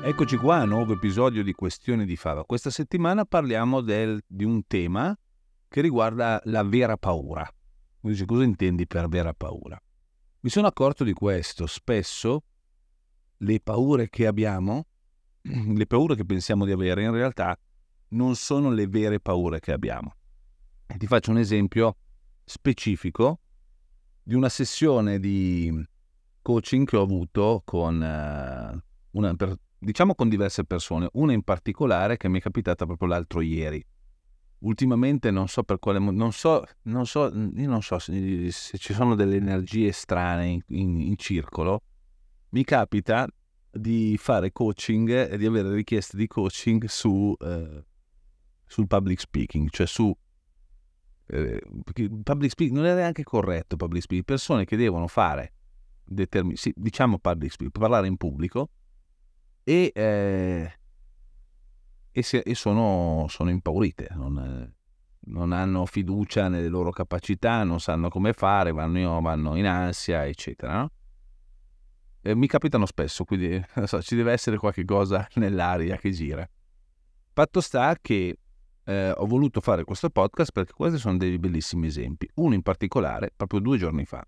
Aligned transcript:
Eccoci 0.00 0.36
qua, 0.36 0.64
nuovo 0.64 0.92
episodio 0.92 1.42
di 1.42 1.52
Questioni 1.52 2.06
di 2.06 2.14
Fava. 2.14 2.44
Questa 2.44 2.70
settimana 2.70 3.24
parliamo 3.24 3.80
del, 3.80 4.22
di 4.26 4.44
un 4.44 4.64
tema 4.66 5.14
che 5.68 5.80
riguarda 5.80 6.40
la 6.44 6.62
vera 6.62 6.96
paura. 6.96 7.46
Dice, 8.00 8.24
cosa 8.24 8.44
intendi 8.44 8.86
per 8.86 9.08
vera 9.08 9.34
paura? 9.34 9.78
Mi 10.40 10.50
sono 10.50 10.68
accorto 10.68 11.02
di 11.02 11.12
questo. 11.12 11.66
Spesso 11.66 12.44
le 13.38 13.60
paure 13.60 14.08
che 14.08 14.26
abbiamo, 14.26 14.86
le 15.42 15.86
paure 15.86 16.14
che 16.14 16.24
pensiamo 16.24 16.64
di 16.64 16.72
avere, 16.72 17.02
in 17.02 17.12
realtà 17.12 17.58
non 18.10 18.36
sono 18.36 18.70
le 18.70 18.86
vere 18.86 19.18
paure 19.20 19.58
che 19.58 19.72
abbiamo. 19.72 20.14
Ti 20.86 21.06
faccio 21.06 21.32
un 21.32 21.38
esempio 21.38 21.96
specifico 22.44 23.40
di 24.22 24.34
una 24.34 24.48
sessione 24.48 25.18
di 25.18 25.86
coaching 26.40 26.86
che 26.86 26.96
ho 26.96 27.02
avuto 27.02 27.62
con 27.64 27.96
uh, 27.96 28.80
una, 29.10 29.34
per, 29.34 29.58
diciamo 29.78 30.14
con 30.14 30.28
diverse 30.28 30.64
persone, 30.64 31.08
una 31.12 31.32
in 31.32 31.42
particolare 31.42 32.16
che 32.16 32.28
mi 32.28 32.38
è 32.38 32.42
capitata 32.42 32.84
proprio 32.84 33.08
l'altro 33.08 33.40
ieri. 33.40 33.84
Ultimamente 34.60 35.30
non 35.30 35.46
so 35.46 35.62
per 35.62 35.78
quale 35.78 36.00
non 36.00 36.32
so, 36.32 36.64
non 36.82 37.06
so, 37.06 37.26
io 37.26 37.68
non 37.68 37.80
so 37.80 37.98
se, 38.00 38.50
se, 38.50 38.76
ci 38.76 38.92
sono 38.92 39.14
delle 39.14 39.36
energie 39.36 39.92
strane 39.92 40.48
in, 40.48 40.60
in, 40.68 41.00
in 41.00 41.16
circolo, 41.16 41.82
mi 42.50 42.64
capita 42.64 43.28
di 43.70 44.16
fare 44.18 44.50
coaching 44.50 45.30
e 45.30 45.38
di 45.38 45.46
avere 45.46 45.72
richieste 45.72 46.16
di 46.16 46.26
coaching 46.26 46.86
su, 46.86 47.32
eh, 47.38 47.84
sul 48.64 48.86
public 48.88 49.20
speaking, 49.20 49.68
cioè 49.70 49.86
su 49.86 50.12
eh, 51.26 51.62
public 52.24 52.50
speaking 52.50 52.76
non 52.76 52.86
è 52.86 52.94
neanche 52.94 53.22
corretto 53.22 53.76
public 53.76 54.02
speaking, 54.02 54.26
persone 54.26 54.64
che 54.64 54.76
devono 54.76 55.06
fare 55.06 55.52
determin- 56.02 56.56
sì, 56.56 56.72
diciamo 56.74 57.20
public 57.20 57.52
speaking, 57.52 57.78
parlare 57.78 58.08
in 58.08 58.16
pubblico 58.16 58.70
e, 59.68 59.92
eh, 59.94 60.72
e, 62.10 62.22
se, 62.22 62.38
e 62.38 62.54
sono, 62.54 63.26
sono, 63.28 63.50
impaurite, 63.50 64.08
non, 64.12 64.72
non, 65.26 65.52
hanno 65.52 65.84
fiducia 65.84 66.48
nelle 66.48 66.68
loro 66.68 66.90
capacità, 66.90 67.64
non 67.64 67.78
sanno 67.78 68.08
come 68.08 68.32
fare, 68.32 68.72
vanno, 68.72 69.20
vanno 69.20 69.56
in 69.56 69.66
ansia, 69.66 70.26
eccetera. 70.26 70.78
No? 70.78 72.34
Mi 72.34 72.46
capitano 72.46 72.86
spesso, 72.86 73.24
quindi 73.24 73.62
so, 73.84 74.00
ci 74.00 74.16
deve 74.16 74.32
essere 74.32 74.56
qualche 74.56 74.86
cosa 74.86 75.28
nell'aria 75.36 75.98
che 75.98 76.12
gira. 76.12 76.48
Fatto 77.34 77.60
sta 77.60 77.94
che 78.00 78.38
eh, 78.84 79.10
ho 79.10 79.26
voluto 79.26 79.60
fare 79.60 79.84
questo 79.84 80.08
podcast 80.08 80.50
perché 80.50 80.72
questi 80.72 80.96
sono 80.98 81.18
dei 81.18 81.38
bellissimi 81.38 81.88
esempi. 81.88 82.26
Uno 82.36 82.54
in 82.54 82.62
particolare, 82.62 83.32
proprio 83.36 83.60
due 83.60 83.76
giorni 83.76 84.06
fa, 84.06 84.26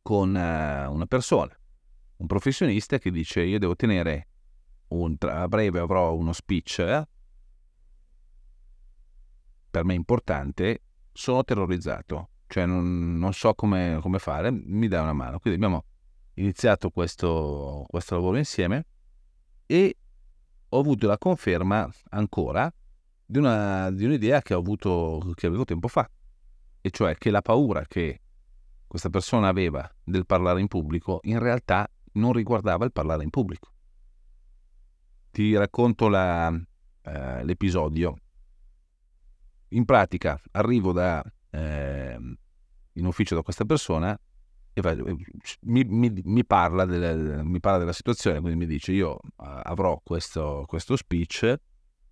con 0.00 0.34
eh, 0.34 0.86
una 0.86 1.04
persona, 1.04 1.54
un 2.16 2.26
professionista 2.26 2.96
che 2.96 3.10
dice 3.10 3.42
io 3.42 3.58
devo 3.58 3.76
tenere 3.76 4.28
un, 4.88 5.16
a 5.20 5.48
breve 5.48 5.80
avrò 5.80 6.14
uno 6.14 6.32
speech 6.32 6.78
eh? 6.78 7.06
per 9.76 9.84
me 9.84 9.92
importante, 9.92 10.84
sono 11.12 11.44
terrorizzato, 11.44 12.30
cioè 12.46 12.64
non, 12.64 13.18
non 13.18 13.34
so 13.34 13.52
come, 13.54 13.98
come, 14.00 14.18
fare, 14.18 14.50
mi 14.50 14.88
dai 14.88 15.02
una 15.02 15.12
mano. 15.12 15.38
Quindi 15.38 15.62
abbiamo 15.62 15.84
iniziato 16.34 16.88
questo, 16.88 17.84
questo 17.86 18.14
lavoro 18.14 18.38
insieme 18.38 18.86
e 19.66 19.96
ho 20.70 20.78
avuto 20.78 21.06
la 21.06 21.18
conferma 21.18 21.86
ancora 22.10 22.72
di, 23.26 23.38
una, 23.38 23.90
di 23.90 24.06
un'idea 24.06 24.40
che, 24.40 24.54
avuto, 24.54 25.30
che 25.34 25.46
avevo 25.46 25.64
tempo 25.64 25.88
fa, 25.88 26.08
e 26.80 26.90
cioè 26.90 27.14
che 27.16 27.30
la 27.30 27.42
paura 27.42 27.84
che 27.86 28.22
questa 28.86 29.10
persona 29.10 29.48
aveva 29.48 29.86
del 30.02 30.24
parlare 30.24 30.60
in 30.60 30.68
pubblico 30.68 31.18
in 31.24 31.38
realtà 31.38 31.86
non 32.12 32.32
riguardava 32.32 32.86
il 32.86 32.92
parlare 32.92 33.24
in 33.24 33.30
pubblico 33.30 33.72
ti 35.36 35.54
racconto 35.54 36.08
la, 36.08 36.50
eh, 37.02 37.44
l'episodio. 37.44 38.16
In 39.68 39.84
pratica 39.84 40.40
arrivo 40.52 40.92
da, 40.92 41.22
eh, 41.50 42.18
in 42.92 43.04
ufficio 43.04 43.34
da 43.34 43.42
questa 43.42 43.66
persona 43.66 44.18
e 44.72 44.80
va, 44.80 44.96
mi, 45.64 45.84
mi, 45.84 46.22
mi, 46.24 46.46
parla 46.46 46.86
del, 46.86 47.42
mi, 47.44 47.60
parla 47.60 47.80
della 47.80 47.92
situazione, 47.92 48.40
quindi 48.40 48.58
mi 48.58 48.64
dice 48.64 48.92
io 48.92 49.18
avrò 49.36 50.00
questo, 50.02 50.64
questo 50.66 50.96
speech, 50.96 51.54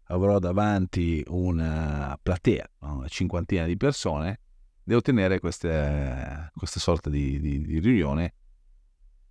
avrò 0.09 0.39
davanti 0.39 1.25
una 1.29 2.19
platea, 2.23 2.71
una 2.81 3.09
cinquantina 3.09 3.65
di 3.65 3.79
persone, 3.79 4.41
devo 4.83 5.01
tenere 5.01 5.41
queste, 5.41 6.51
questa 6.55 6.79
sorta 6.79 7.09
di, 7.09 7.41
di, 7.41 7.65
di 7.65 7.79
riunione 7.79 8.35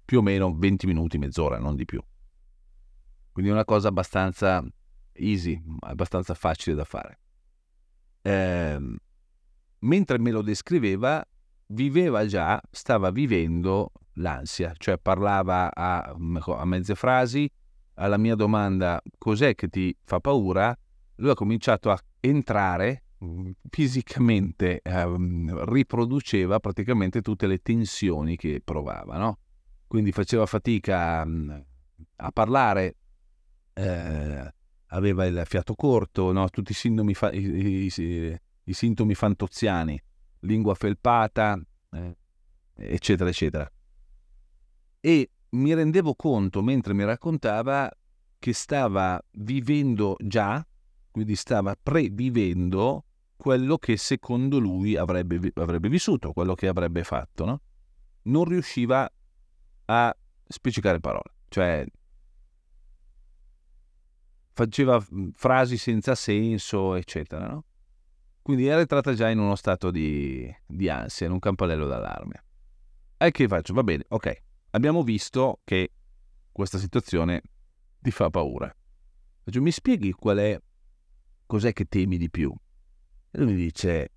più 0.04 0.18
o 0.18 0.22
meno 0.24 0.52
20 0.58 0.88
minuti, 0.88 1.20
mezz'ora, 1.20 1.60
non 1.60 1.76
di 1.76 1.86
più. 1.86 2.04
Quindi 3.34 3.50
è 3.50 3.54
una 3.54 3.66
cosa 3.66 3.88
abbastanza 3.88 4.64
easy, 5.14 5.60
abbastanza 5.80 6.36
facile 6.36 6.76
da 6.76 6.84
fare. 6.84 7.20
Eh, 8.22 8.80
mentre 9.80 10.20
me 10.20 10.32
lo 10.32 10.44
descriveva, 10.44 11.26
viveva 11.68 12.26
già, 12.28 12.62
stava 12.70 13.10
vivendo 13.10 13.92
l'ansia, 14.14 14.74
cioè 14.78 15.00
parlava 15.00 15.74
a, 15.74 16.16
a 16.16 16.66
mezze 16.66 16.94
frasi, 16.94 17.50
alla 17.96 18.18
mia 18.18 18.36
domanda 18.36 19.02
cos'è 19.18 19.56
che 19.56 19.68
ti 19.68 19.96
fa 20.04 20.20
paura, 20.20 20.78
lui 21.16 21.32
ha 21.32 21.36
cominciato 21.36 21.90
a 21.90 22.00
entrare 22.20 23.04
mm, 23.26 23.50
fisicamente, 23.68 24.80
eh, 24.82 25.16
riproduceva 25.66 26.60
praticamente 26.60 27.22
tutte 27.22 27.48
le 27.48 27.58
tensioni 27.64 28.36
che 28.36 28.62
provava, 28.64 29.18
no? 29.18 29.40
Quindi 29.88 30.12
faceva 30.12 30.46
fatica 30.46 31.26
mm, 31.26 31.52
a 32.18 32.32
parlare 32.32 32.98
eh, 33.74 34.54
aveva 34.88 35.26
il 35.26 35.42
fiato 35.46 35.76
corto, 35.76 36.32
no? 36.32 36.50
tutti 36.50 36.72
i, 36.72 36.76
sintomi, 36.76 37.14
fa- 37.14 37.32
i, 37.32 37.92
i, 37.96 38.40
i, 38.64 38.74
sintomi 38.74 39.16
fantoziani, 39.16 40.02
lingua 40.42 40.76
felpata, 40.76 41.60
eh, 41.92 42.18
eccetera, 42.76 43.30
eccetera. 43.30 43.70
E 45.00 45.30
mi 45.50 45.74
rendevo 45.74 46.16
conto 46.16 46.62
mentre 46.62 46.94
mi 46.94 47.04
raccontava 47.04 47.92
che 48.40 48.54
stava 48.54 49.22
vivendo 49.32 50.16
già, 50.20 50.66
quindi 51.12 51.36
stava 51.36 51.76
previvendo 51.82 53.06
quello 53.36 53.78
che 53.78 53.98
secondo 53.98 54.60
lui 54.60 54.96
avrebbe, 54.96 55.52
avrebbe 55.56 55.90
vissuto, 55.90 56.34
quello 56.34 56.56
che 56.56 56.68
avrebbe 56.68 57.04
fatto. 57.04 57.46
No? 57.46 57.62
Non 58.24 58.46
riusciva 58.46 59.10
a 59.86 60.18
specificare 60.48 61.00
parole, 61.00 61.34
cioè 61.50 61.86
faceva 64.54 65.04
mhmm, 65.08 65.32
frasi 65.34 65.78
senza 65.78 66.16
senso, 66.16 66.96
eccetera. 66.96 67.48
No? 67.48 67.66
Quindi 68.42 68.68
era 68.68 68.80
entrata 68.80 69.14
già 69.14 69.30
in 69.30 69.40
uno 69.40 69.56
stato 69.56 69.92
di, 69.92 70.54
di 70.66 70.90
ansia, 70.90 71.26
in 71.26 71.34
un 71.34 71.40
campanello 71.40 71.88
d'allarme. 71.88 72.44
E 73.18 73.32
che 73.32 73.48
faccio? 73.48 73.74
Va 73.74 73.84
bene, 73.84 74.06
ok, 74.08 74.42
abbiamo 74.72 75.04
visto 75.04 75.62
che 75.64 75.92
questa 76.52 76.78
situazione 76.78 77.42
ti 78.00 78.12
fa 78.12 78.30
paura. 78.30 78.74
Faccio, 79.44 79.62
mi 79.62 79.72
spieghi 79.72 80.12
qual 80.12 80.38
è, 80.38 80.60
cos'è 81.46 81.74
che 81.74 81.86
temi 81.86 82.18
di 82.18 82.30
più? 82.30 82.54
E 83.32 83.40
lui 83.40 83.54
mi 83.54 83.56
dice, 83.56 84.12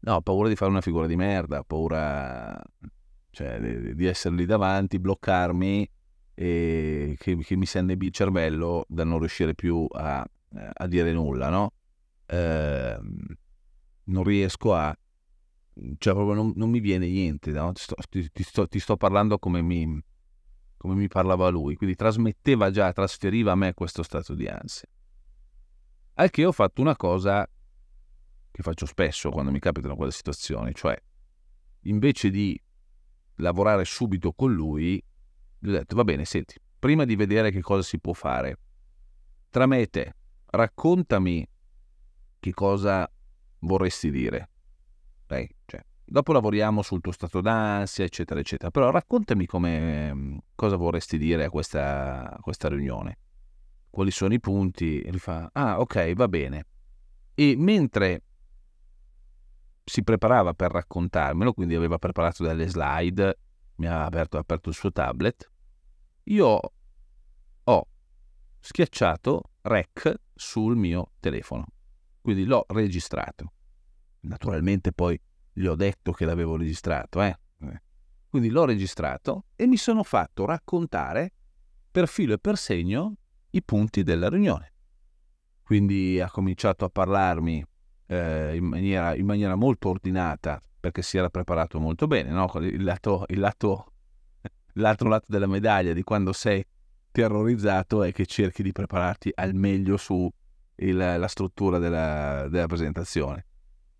no, 0.00 0.20
paura 0.20 0.48
di 0.48 0.56
fare 0.56 0.70
una 0.70 0.80
figura 0.82 1.06
di 1.06 1.16
merda, 1.16 1.64
paura 1.64 2.62
cioè, 3.30 3.58
di, 3.58 3.94
di 3.94 4.04
essere 4.04 4.34
lì 4.34 4.44
davanti, 4.44 4.98
bloccarmi, 4.98 5.90
e 6.34 7.16
che, 7.18 7.36
che 7.36 7.56
mi 7.56 7.66
si 7.66 7.78
annebbi 7.78 8.06
il 8.06 8.12
cervello 8.12 8.84
da 8.88 9.04
non 9.04 9.18
riuscire 9.18 9.54
più 9.54 9.86
a, 9.90 10.26
a 10.72 10.86
dire 10.86 11.12
nulla, 11.12 11.48
no? 11.48 11.72
Eh, 12.26 12.98
non 14.04 14.24
riesco 14.24 14.74
a... 14.74 14.96
cioè 15.98 16.14
proprio 16.14 16.34
non, 16.34 16.52
non 16.56 16.70
mi 16.70 16.80
viene 16.80 17.06
niente, 17.08 17.50
no? 17.50 17.72
ti, 17.72 17.82
sto, 17.82 17.94
ti, 18.08 18.30
ti, 18.30 18.42
sto, 18.42 18.66
ti, 18.68 18.78
sto, 18.78 18.96
parlando 18.96 19.38
come 19.38 19.62
mi, 19.62 20.00
come 20.76 20.94
mi 20.94 21.08
parlava 21.08 21.48
lui, 21.48 21.76
quindi 21.76 21.96
trasmetteva 21.96 22.70
già, 22.70 22.92
trasferiva 22.92 23.52
a 23.52 23.56
me 23.56 23.74
questo 23.74 24.02
stato 24.02 24.34
di 24.34 24.46
ansia. 24.46 24.88
Al 26.14 26.30
che 26.30 26.44
ho 26.44 26.52
fatto 26.52 26.80
una 26.80 26.96
cosa 26.96 27.48
che 28.50 28.62
faccio 28.62 28.84
spesso 28.84 29.30
quando 29.30 29.50
mi 29.50 29.58
capitano 29.58 29.96
quelle 29.96 30.12
situazioni, 30.12 30.74
cioè 30.74 31.00
invece 31.84 32.30
di 32.30 32.60
lavorare 33.36 33.84
subito 33.84 34.32
con 34.32 34.52
lui, 34.52 35.02
gli 35.62 35.68
ho 35.68 35.72
detto, 35.72 35.94
va 35.94 36.02
bene, 36.02 36.24
senti, 36.24 36.56
prima 36.76 37.04
di 37.04 37.14
vedere 37.14 37.52
che 37.52 37.60
cosa 37.60 37.82
si 37.82 38.00
può 38.00 38.12
fare, 38.12 38.58
tra 39.48 39.66
me 39.66 39.80
e 39.80 39.86
te, 39.86 40.14
raccontami 40.46 41.48
che 42.40 42.52
cosa 42.52 43.08
vorresti 43.60 44.10
dire. 44.10 44.50
Dai, 45.26 45.48
cioè, 45.64 45.80
dopo 46.04 46.32
lavoriamo 46.32 46.82
sul 46.82 47.00
tuo 47.00 47.12
stato 47.12 47.40
d'ansia, 47.40 48.04
eccetera, 48.04 48.40
eccetera. 48.40 48.72
Però 48.72 48.90
raccontami 48.90 49.46
come, 49.46 50.40
cosa 50.56 50.74
vorresti 50.76 51.18
dire 51.18 51.44
a 51.44 51.50
questa, 51.50 52.32
a 52.32 52.40
questa 52.40 52.68
riunione. 52.68 53.18
Quali 53.88 54.10
sono 54.10 54.34
i 54.34 54.40
punti? 54.40 55.00
E 55.00 55.10
lui 55.10 55.20
fa, 55.20 55.48
ah, 55.52 55.78
ok, 55.78 56.14
va 56.14 56.26
bene. 56.26 56.66
E 57.34 57.54
mentre 57.56 58.22
si 59.84 60.02
preparava 60.02 60.54
per 60.54 60.72
raccontarmelo, 60.72 61.52
quindi 61.52 61.76
aveva 61.76 61.98
preparato 61.98 62.42
delle 62.42 62.66
slide, 62.66 63.38
mi 63.76 63.86
ha 63.86 64.04
aperto, 64.04 64.38
aperto 64.38 64.68
il 64.68 64.74
suo 64.74 64.90
tablet, 64.90 65.50
io 66.24 66.60
ho 67.64 67.88
schiacciato 68.60 69.42
rec 69.62 70.14
sul 70.34 70.76
mio 70.76 71.12
telefono. 71.20 71.66
Quindi 72.20 72.44
l'ho 72.44 72.64
registrato. 72.68 73.52
Naturalmente 74.20 74.92
poi 74.92 75.20
gli 75.52 75.66
ho 75.66 75.74
detto 75.74 76.12
che 76.12 76.24
l'avevo 76.24 76.56
registrato, 76.56 77.22
eh? 77.22 77.36
Quindi 78.32 78.48
l'ho 78.48 78.64
registrato 78.64 79.44
e 79.56 79.66
mi 79.66 79.76
sono 79.76 80.02
fatto 80.02 80.46
raccontare 80.46 81.34
per 81.90 82.08
filo 82.08 82.32
e 82.32 82.38
per 82.38 82.56
segno 82.56 83.16
i 83.50 83.62
punti 83.62 84.02
della 84.02 84.30
riunione. 84.30 84.72
Quindi 85.62 86.18
ha 86.18 86.30
cominciato 86.30 86.86
a 86.86 86.88
parlarmi 86.88 87.62
eh, 88.06 88.56
in, 88.56 88.64
maniera, 88.64 89.14
in, 89.14 89.26
maniera, 89.26 89.54
molto 89.54 89.90
ordinata 89.90 90.58
perché 90.80 91.02
si 91.02 91.18
era 91.18 91.28
preparato 91.28 91.78
molto 91.78 92.06
bene, 92.06 92.30
no? 92.30 92.50
il, 92.60 92.82
lato, 92.82 93.24
il 93.28 93.38
lato, 93.38 93.91
l'altro 94.74 95.08
lato 95.08 95.26
della 95.28 95.46
medaglia 95.46 95.92
di 95.92 96.02
quando 96.02 96.32
sei 96.32 96.64
terrorizzato 97.10 98.02
è 98.02 98.12
che 98.12 98.26
cerchi 98.26 98.62
di 98.62 98.72
prepararti 98.72 99.30
al 99.34 99.54
meglio 99.54 99.96
su 99.96 100.30
il, 100.76 100.96
la 100.96 101.28
struttura 101.28 101.78
della, 101.78 102.48
della, 102.48 102.66
presentazione. 102.66 103.46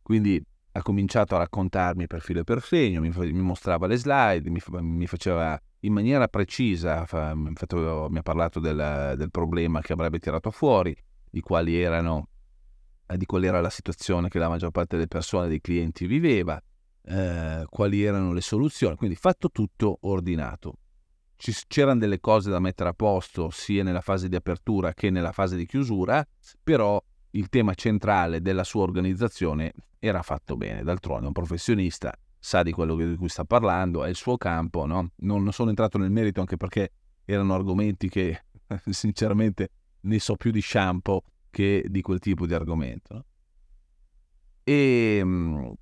Quindi 0.02 0.42
ha 0.72 0.82
cominciato 0.82 1.34
a 1.34 1.38
raccontarmi 1.38 2.06
per 2.06 2.22
filo 2.22 2.40
e 2.40 2.44
per 2.44 2.62
segno, 2.62 3.00
mi, 3.00 3.10
mi 3.10 3.42
mostrava 3.42 3.86
le 3.86 3.96
slide, 3.96 4.48
mi, 4.48 4.60
mi, 4.80 5.06
faceva 5.06 5.60
in 5.80 5.92
maniera 5.92 6.28
precisa, 6.28 7.04
fa, 7.04 7.34
mi 7.34 7.52
ha 7.52 8.22
parlato 8.22 8.58
del, 8.58 9.14
del 9.16 9.30
problema 9.30 9.80
che 9.80 9.92
avrebbe 9.92 10.18
tirato 10.18 10.50
fuori, 10.50 10.96
di 11.30 11.40
quali 11.40 11.78
erano 11.78 12.28
di 13.16 13.26
qual 13.26 13.44
era 13.44 13.60
la 13.60 13.68
situazione 13.68 14.28
che 14.28 14.38
la 14.38 14.48
maggior 14.48 14.70
parte 14.70 14.96
delle 14.96 15.08
persone, 15.08 15.48
dei 15.48 15.60
clienti 15.60 16.06
viveva, 16.06 16.62
eh, 17.04 17.64
quali 17.68 18.02
erano 18.02 18.32
le 18.32 18.40
soluzioni, 18.40 18.96
quindi 18.96 19.16
fatto 19.16 19.50
tutto 19.50 19.98
ordinato. 20.02 20.74
C'erano 21.66 21.98
delle 21.98 22.20
cose 22.20 22.50
da 22.50 22.60
mettere 22.60 22.90
a 22.90 22.92
posto 22.92 23.50
sia 23.50 23.82
nella 23.82 24.00
fase 24.00 24.28
di 24.28 24.36
apertura 24.36 24.94
che 24.94 25.10
nella 25.10 25.32
fase 25.32 25.56
di 25.56 25.66
chiusura, 25.66 26.24
però 26.62 27.02
il 27.30 27.48
tema 27.48 27.74
centrale 27.74 28.40
della 28.40 28.62
sua 28.62 28.82
organizzazione 28.82 29.72
era 29.98 30.22
fatto 30.22 30.56
bene. 30.56 30.84
D'altronde 30.84 31.26
un 31.26 31.32
professionista 31.32 32.14
sa 32.38 32.62
di 32.62 32.72
quello 32.72 32.96
di 32.96 33.16
cui 33.16 33.28
sta 33.28 33.44
parlando, 33.44 34.04
è 34.04 34.08
il 34.08 34.16
suo 34.16 34.36
campo, 34.36 34.84
no? 34.84 35.10
non 35.16 35.52
sono 35.52 35.70
entrato 35.70 35.98
nel 35.98 36.10
merito 36.10 36.40
anche 36.40 36.56
perché 36.56 36.92
erano 37.24 37.54
argomenti 37.54 38.08
che 38.08 38.44
sinceramente 38.90 39.70
ne 40.00 40.18
so 40.18 40.34
più 40.36 40.50
di 40.50 40.60
shampoo 40.60 41.22
che 41.50 41.84
di 41.88 42.00
quel 42.02 42.18
tipo 42.18 42.46
di 42.46 42.54
argomento. 42.54 43.24
E, 44.64 45.18
ehm, 45.20 45.72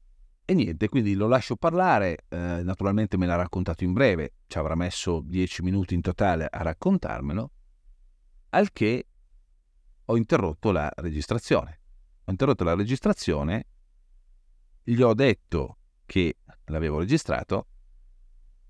e 0.51 0.55
niente, 0.55 0.89
quindi 0.89 1.15
lo 1.15 1.29
lascio 1.29 1.55
parlare, 1.55 2.25
eh, 2.29 2.37
naturalmente 2.65 3.17
me 3.17 3.25
l'ha 3.25 3.37
raccontato 3.37 3.85
in 3.85 3.93
breve, 3.93 4.33
ci 4.49 4.59
avrà 4.59 4.75
messo 4.75 5.23
dieci 5.25 5.63
minuti 5.63 5.95
in 5.95 6.01
totale 6.01 6.49
a 6.51 6.63
raccontarmelo, 6.63 7.53
al 8.49 8.73
che 8.73 9.07
ho 10.05 10.17
interrotto 10.17 10.73
la 10.73 10.91
registrazione. 10.97 11.81
Ho 12.25 12.33
interrotto 12.33 12.65
la 12.65 12.75
registrazione, 12.75 13.67
gli 14.83 15.01
ho 15.01 15.15
detto 15.15 15.79
che 16.05 16.39
l'avevo 16.65 16.99
registrato 16.99 17.69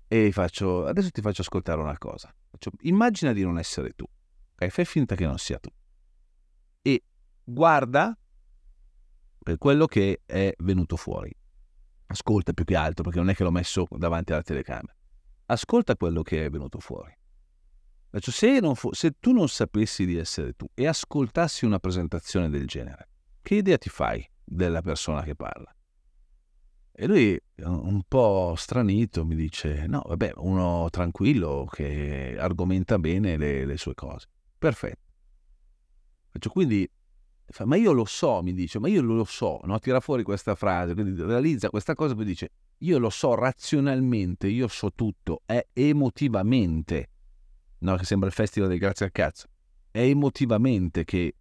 e 0.07 0.31
faccio, 0.31 0.85
adesso 0.85 1.09
ti 1.09 1.21
faccio 1.21 1.41
ascoltare 1.41 1.81
una 1.81 1.97
cosa. 1.97 2.31
Faccio, 2.51 2.69
immagina 2.81 3.33
di 3.33 3.41
non 3.41 3.57
essere 3.57 3.93
tu, 3.93 4.05
okay? 4.53 4.69
fai 4.69 4.85
finta 4.85 5.15
che 5.15 5.25
non 5.25 5.39
sia 5.39 5.57
tu 5.57 5.71
e 6.83 7.03
guarda 7.43 8.15
per 9.39 9.57
quello 9.57 9.87
che 9.87 10.21
è 10.27 10.53
venuto 10.59 10.95
fuori. 10.95 11.39
Ascolta 12.11 12.51
più 12.51 12.65
che 12.65 12.75
altro, 12.75 13.03
perché 13.03 13.19
non 13.19 13.29
è 13.29 13.35
che 13.35 13.43
l'ho 13.43 13.51
messo 13.51 13.87
davanti 13.89 14.33
alla 14.33 14.41
telecamera. 14.41 14.93
Ascolta 15.45 15.95
quello 15.95 16.21
che 16.21 16.45
è 16.45 16.49
venuto 16.49 16.79
fuori. 16.79 17.17
Se, 18.19 18.59
fu- 18.73 18.91
se 18.91 19.15
tu 19.19 19.31
non 19.31 19.47
sapessi 19.47 20.05
di 20.05 20.17
essere 20.17 20.51
tu 20.53 20.67
e 20.73 20.87
ascoltassi 20.87 21.65
una 21.65 21.79
presentazione 21.79 22.49
del 22.49 22.67
genere, 22.67 23.07
che 23.41 23.55
idea 23.55 23.77
ti 23.77 23.87
fai 23.87 24.29
della 24.43 24.81
persona 24.81 25.23
che 25.23 25.35
parla? 25.35 25.73
E 26.91 27.07
lui, 27.07 27.39
un 27.63 28.01
po' 28.05 28.53
stranito, 28.57 29.25
mi 29.25 29.35
dice: 29.35 29.87
No, 29.87 30.03
vabbè, 30.05 30.33
uno 30.35 30.89
tranquillo 30.89 31.65
che 31.71 32.35
argomenta 32.37 32.99
bene 32.99 33.37
le, 33.37 33.65
le 33.65 33.77
sue 33.77 33.93
cose. 33.93 34.27
Perfetto. 34.57 35.09
Faccio 36.29 36.49
quindi, 36.49 36.89
fa, 37.51 37.65
ma 37.65 37.75
io 37.75 37.91
lo 37.91 38.05
so, 38.05 38.41
mi 38.41 38.53
dice, 38.53 38.79
ma 38.79 38.87
io 38.87 39.01
lo 39.01 39.23
so, 39.23 39.59
no? 39.63 39.79
tira 39.79 39.99
fuori 39.99 40.23
questa 40.23 40.55
frase, 40.55 40.93
quindi 40.93 41.21
realizza 41.21 41.69
questa 41.69 41.93
cosa, 41.93 42.15
poi 42.15 42.25
dice, 42.25 42.51
io 42.79 42.97
lo 42.97 43.09
so 43.09 43.35
razionalmente, 43.35 44.47
io 44.47 44.67
so 44.67 44.91
tutto, 44.93 45.41
è 45.45 45.65
emotivamente, 45.73 47.09
no? 47.79 47.95
che 47.95 48.05
sembra 48.05 48.27
il 48.27 48.33
festival 48.33 48.69
del 48.69 48.79
grazie 48.79 49.05
al 49.05 49.11
cazzo, 49.11 49.47
è 49.91 50.01
emotivamente 50.01 51.03
che 51.03 51.35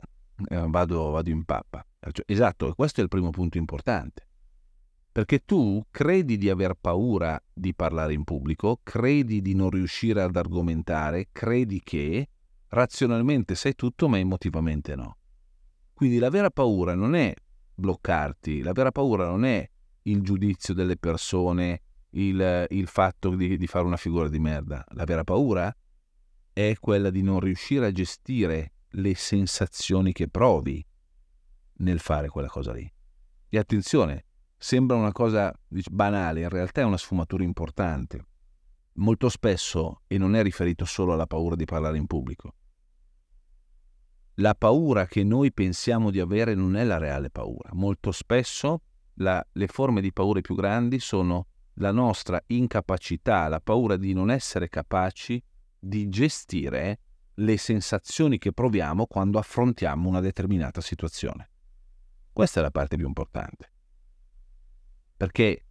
eh, 0.48 0.66
vado, 0.68 1.10
vado 1.10 1.30
in 1.30 1.44
pappa. 1.44 1.84
Esatto, 2.26 2.72
questo 2.74 3.00
è 3.00 3.02
il 3.02 3.08
primo 3.08 3.30
punto 3.30 3.58
importante. 3.58 4.26
Perché 5.12 5.44
tu 5.44 5.84
credi 5.90 6.38
di 6.38 6.48
aver 6.48 6.74
paura 6.80 7.40
di 7.52 7.74
parlare 7.74 8.12
in 8.12 8.24
pubblico, 8.24 8.80
credi 8.82 9.42
di 9.42 9.54
non 9.54 9.70
riuscire 9.70 10.22
ad 10.22 10.36
argomentare, 10.36 11.28
credi 11.32 11.80
che 11.82 12.28
razionalmente 12.68 13.54
sai 13.54 13.74
tutto, 13.74 14.08
ma 14.08 14.18
emotivamente 14.18 14.94
no. 14.94 15.16
Quindi 16.00 16.16
la 16.16 16.30
vera 16.30 16.48
paura 16.48 16.94
non 16.94 17.14
è 17.14 17.30
bloccarti, 17.74 18.62
la 18.62 18.72
vera 18.72 18.90
paura 18.90 19.26
non 19.26 19.44
è 19.44 19.68
il 20.04 20.22
giudizio 20.22 20.72
delle 20.72 20.96
persone, 20.96 21.82
il, 22.12 22.64
il 22.70 22.86
fatto 22.86 23.34
di, 23.34 23.58
di 23.58 23.66
fare 23.66 23.84
una 23.84 23.98
figura 23.98 24.26
di 24.30 24.38
merda. 24.38 24.82
La 24.92 25.04
vera 25.04 25.24
paura 25.24 25.70
è 26.54 26.74
quella 26.80 27.10
di 27.10 27.20
non 27.20 27.38
riuscire 27.38 27.84
a 27.84 27.92
gestire 27.92 28.72
le 28.88 29.14
sensazioni 29.14 30.12
che 30.12 30.26
provi 30.26 30.82
nel 31.80 31.98
fare 31.98 32.28
quella 32.30 32.48
cosa 32.48 32.72
lì. 32.72 32.90
E 33.50 33.58
attenzione, 33.58 34.24
sembra 34.56 34.96
una 34.96 35.12
cosa 35.12 35.52
banale, 35.90 36.40
in 36.40 36.48
realtà 36.48 36.80
è 36.80 36.84
una 36.84 36.96
sfumatura 36.96 37.44
importante. 37.44 38.24
Molto 38.94 39.28
spesso, 39.28 40.00
e 40.06 40.16
non 40.16 40.34
è 40.34 40.42
riferito 40.42 40.86
solo 40.86 41.12
alla 41.12 41.26
paura 41.26 41.56
di 41.56 41.66
parlare 41.66 41.98
in 41.98 42.06
pubblico, 42.06 42.54
la 44.40 44.54
paura 44.54 45.06
che 45.06 45.22
noi 45.22 45.52
pensiamo 45.52 46.10
di 46.10 46.18
avere 46.18 46.54
non 46.54 46.74
è 46.74 46.84
la 46.84 46.98
reale 46.98 47.30
paura. 47.30 47.70
Molto 47.72 48.10
spesso 48.10 48.82
la, 49.14 49.44
le 49.52 49.66
forme 49.66 50.00
di 50.00 50.12
paure 50.12 50.40
più 50.40 50.54
grandi 50.54 50.98
sono 50.98 51.46
la 51.74 51.92
nostra 51.92 52.42
incapacità, 52.46 53.48
la 53.48 53.60
paura 53.60 53.96
di 53.96 54.12
non 54.14 54.30
essere 54.30 54.68
capaci 54.68 55.42
di 55.78 56.08
gestire 56.08 57.00
le 57.34 57.56
sensazioni 57.58 58.38
che 58.38 58.52
proviamo 58.52 59.06
quando 59.06 59.38
affrontiamo 59.38 60.08
una 60.08 60.20
determinata 60.20 60.80
situazione. 60.80 61.50
Questa 62.32 62.60
è 62.60 62.62
la 62.62 62.70
parte 62.70 62.96
più 62.96 63.06
importante. 63.06 63.72
Perché 65.16 65.66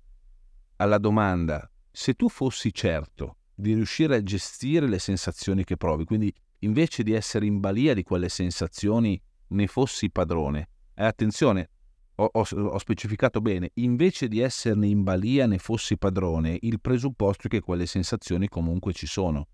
alla 0.78 1.00
domanda, 1.00 1.70
se 1.92 2.14
tu 2.14 2.30
fossi 2.30 2.72
certo 2.72 3.38
di 3.56 3.74
riuscire 3.74 4.16
a 4.16 4.24
gestire 4.24 4.88
le 4.88 5.00
sensazioni 5.00 5.64
che 5.64 5.76
provi, 5.76 6.06
quindi 6.06 6.34
invece 6.60 7.04
di 7.04 7.14
essere 7.14 7.46
in 7.46 7.60
balia 7.60 7.94
di 7.94 8.04
quelle 8.04 8.30
sensazioni, 8.30 9.22
ne 9.50 9.68
fossi 9.68 10.10
padrone. 10.10 10.70
E 10.94 11.04
attenzione, 11.04 11.70
ho, 12.16 12.30
ho, 12.32 12.46
ho, 12.54 12.78
specificato 12.78 13.40
bene, 13.40 13.72
invece 13.76 14.28
di 14.28 14.40
esserne 14.40 14.88
in 14.88 15.04
balia 15.04 15.48
ne 15.48 15.58
fossi 15.58 15.98
padrone, 15.98 16.58
il 16.62 16.82
presupposto 16.82 17.48
è 17.48 17.50
che 17.50 17.62
quelle 17.62 17.86
sensazioni 17.86 18.50
comunque 18.50 18.94
ci 18.94 19.08
sono. 19.08 19.48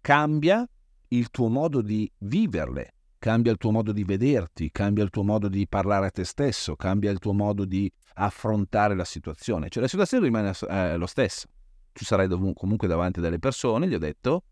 Cambia 0.00 0.68
il 1.08 1.30
tuo 1.30 1.48
modo 1.48 1.80
di 1.80 2.10
viverle, 2.18 2.94
cambia 3.18 3.52
il 3.52 3.58
tuo 3.58 3.70
modo 3.70 3.92
di 3.92 4.04
vederti, 4.04 4.70
cambia 4.70 5.04
il 5.04 5.10
tuo 5.10 5.22
modo 5.22 5.48
di 5.48 5.66
parlare 5.68 6.06
a 6.06 6.10
te 6.10 6.24
stesso, 6.24 6.74
cambia 6.74 7.10
il 7.10 7.18
tuo 7.18 7.32
modo 7.32 7.64
di 7.64 7.90
affrontare 8.14 8.96
la 8.96 9.04
situazione. 9.04 9.68
Cioè 9.68 9.82
la 9.82 9.88
situazione 9.88 10.24
rimane 10.24 10.52
eh, 10.68 10.96
lo 10.96 11.06
stesso. 11.06 11.46
Tu 11.92 12.04
sarai 12.04 12.26
dov- 12.26 12.54
comunque 12.54 12.88
davanti 12.88 13.20
a 13.20 13.22
delle 13.22 13.38
persone, 13.38 13.86
gli 13.88 13.94
ho 13.94 13.98
detto, 13.98 14.42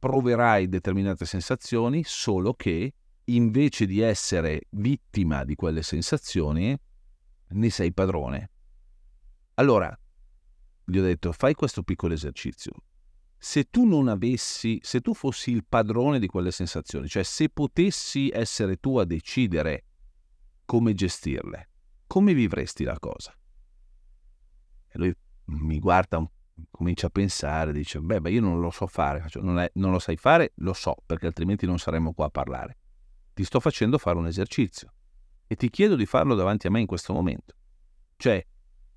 proverai 0.00 0.68
determinate 0.68 1.26
sensazioni, 1.26 2.02
solo 2.04 2.54
che 2.54 2.94
invece 3.24 3.86
di 3.86 4.00
essere 4.00 4.62
vittima 4.70 5.44
di 5.44 5.54
quelle 5.54 5.82
sensazioni, 5.82 6.76
ne 7.48 7.70
sei 7.70 7.92
padrone. 7.92 8.50
Allora, 9.54 9.96
gli 10.84 10.98
ho 10.98 11.02
detto, 11.02 11.30
fai 11.30 11.54
questo 11.54 11.82
piccolo 11.82 12.14
esercizio. 12.14 12.72
se 13.42 13.70
tu 13.70 13.86
non 13.86 14.08
avessi, 14.08 14.78
se 14.82 15.00
tu 15.00 15.14
fossi 15.14 15.50
il 15.50 15.64
padrone 15.66 16.18
di 16.18 16.26
quelle 16.26 16.50
sensazioni, 16.50 17.08
cioè 17.08 17.22
se 17.22 17.48
potessi 17.48 18.28
essere 18.30 18.76
tu 18.76 18.98
a 18.98 19.06
decidere 19.06 19.86
come 20.66 20.92
gestirle, 20.92 21.70
come 22.06 22.34
vivresti 22.34 22.84
la 22.84 22.98
cosa? 22.98 23.34
E 24.88 24.98
lui 24.98 25.14
mi 25.46 25.78
guarda, 25.78 26.22
comincia 26.70 27.06
a 27.06 27.10
pensare, 27.10 27.72
dice, 27.72 28.00
beh, 28.00 28.20
beh 28.20 28.30
io 28.30 28.40
non 28.40 28.60
lo 28.60 28.70
so 28.70 28.86
fare, 28.86 29.24
non, 29.34 29.58
è, 29.58 29.70
non 29.74 29.90
lo 29.90 29.98
sai 29.98 30.16
fare, 30.16 30.52
lo 30.56 30.72
so, 30.72 30.96
perché 31.04 31.26
altrimenti 31.26 31.66
non 31.66 31.78
saremmo 31.78 32.12
qua 32.12 32.26
a 32.26 32.30
parlare. 32.30 32.78
Ti 33.34 33.44
sto 33.44 33.60
facendo 33.60 33.98
fare 33.98 34.18
un 34.18 34.26
esercizio 34.26 34.92
e 35.46 35.56
ti 35.56 35.70
chiedo 35.70 35.96
di 35.96 36.06
farlo 36.06 36.34
davanti 36.34 36.66
a 36.66 36.70
me 36.70 36.80
in 36.80 36.86
questo 36.86 37.12
momento. 37.12 37.54
Cioè, 38.16 38.44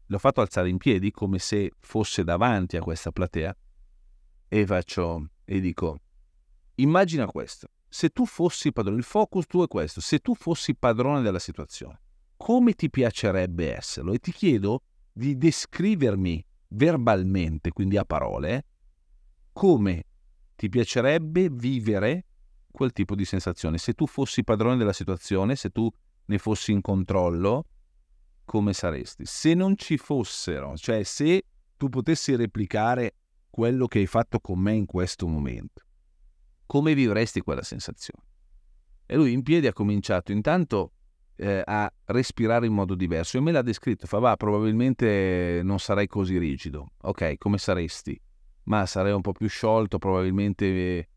l'ho 0.05 0.17
fatto 0.17 0.41
alzare 0.41 0.69
in 0.69 0.77
piedi 0.77 1.11
come 1.11 1.39
se 1.39 1.71
fosse 1.79 2.23
davanti 2.23 2.77
a 2.77 2.81
questa 2.81 3.11
platea 3.11 3.55
e 4.47 4.65
faccio 4.65 5.29
e 5.45 5.59
dico 5.59 5.99
immagina 6.75 7.25
questo 7.25 7.69
se 7.87 8.09
tu 8.09 8.25
fossi 8.25 8.71
padrone 8.71 8.97
il 8.97 9.03
focus 9.03 9.47
tu 9.47 9.63
è 9.63 9.67
questo 9.67 10.01
se 10.01 10.19
tu 10.19 10.35
fossi 10.35 10.75
padrone 10.75 11.21
della 11.21 11.39
situazione 11.39 12.01
come 12.37 12.73
ti 12.73 12.89
piacerebbe 12.89 13.75
esserlo 13.75 14.13
e 14.13 14.19
ti 14.19 14.31
chiedo 14.31 14.83
di 15.11 15.37
descrivermi 15.37 16.45
verbalmente 16.73 17.71
quindi 17.71 17.97
a 17.97 18.05
parole 18.05 18.65
come 19.51 20.05
ti 20.55 20.69
piacerebbe 20.69 21.49
vivere 21.49 22.25
quel 22.71 22.91
tipo 22.91 23.15
di 23.15 23.25
sensazione 23.25 23.77
se 23.77 23.93
tu 23.93 24.07
fossi 24.07 24.43
padrone 24.43 24.77
della 24.77 24.93
situazione 24.93 25.55
se 25.55 25.69
tu 25.69 25.89
ne 26.25 26.37
fossi 26.37 26.71
in 26.71 26.81
controllo 26.81 27.65
come 28.45 28.73
saresti. 28.73 29.25
Se 29.25 29.53
non 29.53 29.77
ci 29.77 29.97
fossero, 29.97 30.75
cioè 30.75 31.03
se 31.03 31.45
tu 31.77 31.89
potessi 31.89 32.35
replicare 32.35 33.15
quello 33.49 33.87
che 33.87 33.99
hai 33.99 34.07
fatto 34.07 34.39
con 34.39 34.59
me 34.59 34.73
in 34.73 34.85
questo 34.85 35.27
momento, 35.27 35.83
come 36.65 36.93
vivresti 36.93 37.41
quella 37.41 37.63
sensazione? 37.63 38.25
E 39.05 39.15
lui 39.15 39.31
in 39.31 39.43
piedi 39.43 39.67
ha 39.67 39.73
cominciato 39.73 40.31
intanto 40.31 40.93
eh, 41.35 41.61
a 41.63 41.91
respirare 42.05 42.65
in 42.65 42.73
modo 42.73 42.95
diverso 42.95 43.37
e 43.37 43.41
me 43.41 43.51
l'ha 43.51 43.61
descritto, 43.61 44.07
fa 44.07 44.19
va, 44.19 44.35
probabilmente 44.35 45.61
non 45.63 45.79
sarai 45.79 46.07
così 46.07 46.37
rigido. 46.37 46.91
Ok, 47.01 47.37
come 47.37 47.57
saresti? 47.57 48.19
Ma 48.63 48.85
sarei 48.85 49.13
un 49.13 49.21
po' 49.21 49.33
più 49.33 49.47
sciolto, 49.47 49.97
probabilmente 49.97 50.65
eh, 50.65 51.09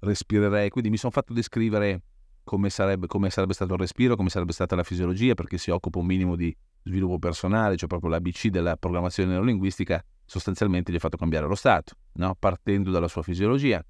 respirerei. 0.00 0.70
Quindi 0.70 0.90
mi 0.90 0.96
sono 0.96 1.12
fatto 1.12 1.32
descrivere 1.32 2.02
come 2.44 2.70
sarebbe, 2.70 3.06
come 3.06 3.28
sarebbe 3.28 3.52
stato 3.52 3.74
il 3.74 3.80
respiro, 3.80 4.16
come 4.16 4.30
sarebbe 4.30 4.52
stata 4.52 4.74
la 4.74 4.82
fisiologia, 4.82 5.34
perché 5.34 5.58
si 5.58 5.70
occupa 5.70 5.98
un 5.98 6.06
minimo 6.06 6.34
di 6.34 6.56
sviluppo 6.82 7.18
personale, 7.18 7.76
cioè 7.76 7.88
proprio 7.88 8.10
l'ABC 8.10 8.48
della 8.48 8.76
programmazione 8.76 9.30
neurolinguistica, 9.30 10.02
sostanzialmente 10.24 10.90
gli 10.90 10.96
ha 10.96 11.00
fatto 11.00 11.18
cambiare 11.18 11.46
lo 11.46 11.54
stato, 11.54 11.96
no? 12.12 12.34
partendo 12.38 12.90
dalla 12.90 13.08
sua 13.08 13.22
fisiologia. 13.22 13.84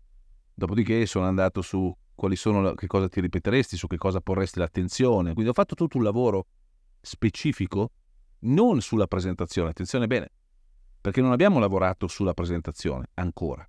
Dopodiché 0.52 1.06
sono 1.06 1.26
andato 1.26 1.62
su 1.62 1.94
quali 2.18 2.34
sono, 2.34 2.74
che 2.74 2.88
cosa 2.88 3.08
ti 3.08 3.20
ripeteresti, 3.20 3.76
su 3.76 3.86
che 3.86 3.96
cosa 3.96 4.20
porresti 4.20 4.58
l'attenzione. 4.58 5.34
Quindi 5.34 5.50
ho 5.50 5.54
fatto 5.54 5.76
tutto 5.76 5.98
un 5.98 6.02
lavoro 6.02 6.46
specifico, 7.00 7.92
non 8.40 8.80
sulla 8.80 9.06
presentazione, 9.06 9.70
attenzione 9.70 10.08
bene, 10.08 10.28
perché 11.00 11.20
non 11.20 11.30
abbiamo 11.30 11.60
lavorato 11.60 12.08
sulla 12.08 12.34
presentazione 12.34 13.10
ancora. 13.14 13.66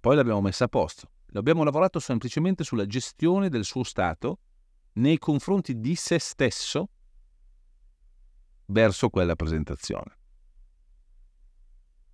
Poi 0.00 0.16
l'abbiamo 0.16 0.40
messa 0.40 0.64
a 0.64 0.68
posto. 0.68 1.12
Abbiamo 1.34 1.62
lavorato 1.62 2.00
semplicemente 2.00 2.64
sulla 2.64 2.86
gestione 2.86 3.48
del 3.48 3.64
suo 3.64 3.84
stato 3.84 4.40
nei 4.94 5.18
confronti 5.18 5.78
di 5.78 5.94
se 5.94 6.18
stesso 6.18 6.88
verso 8.66 9.10
quella 9.10 9.36
presentazione. 9.36 10.18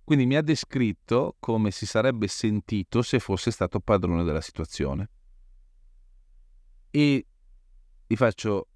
Quindi 0.03 0.27
mi 0.27 0.35
ha 0.35 0.43
descritto 0.43 1.35
come 1.39 1.71
si 1.71 1.87
sarebbe 1.87 2.27
sentito 2.27 3.01
se 3.01 3.17
fosse 3.17 3.49
stato 3.49 3.79
padrone 3.79 4.23
della 4.23 4.41
situazione. 4.41 5.09
E 6.89 7.25
gli 8.07 8.15
faccio, 8.15 8.67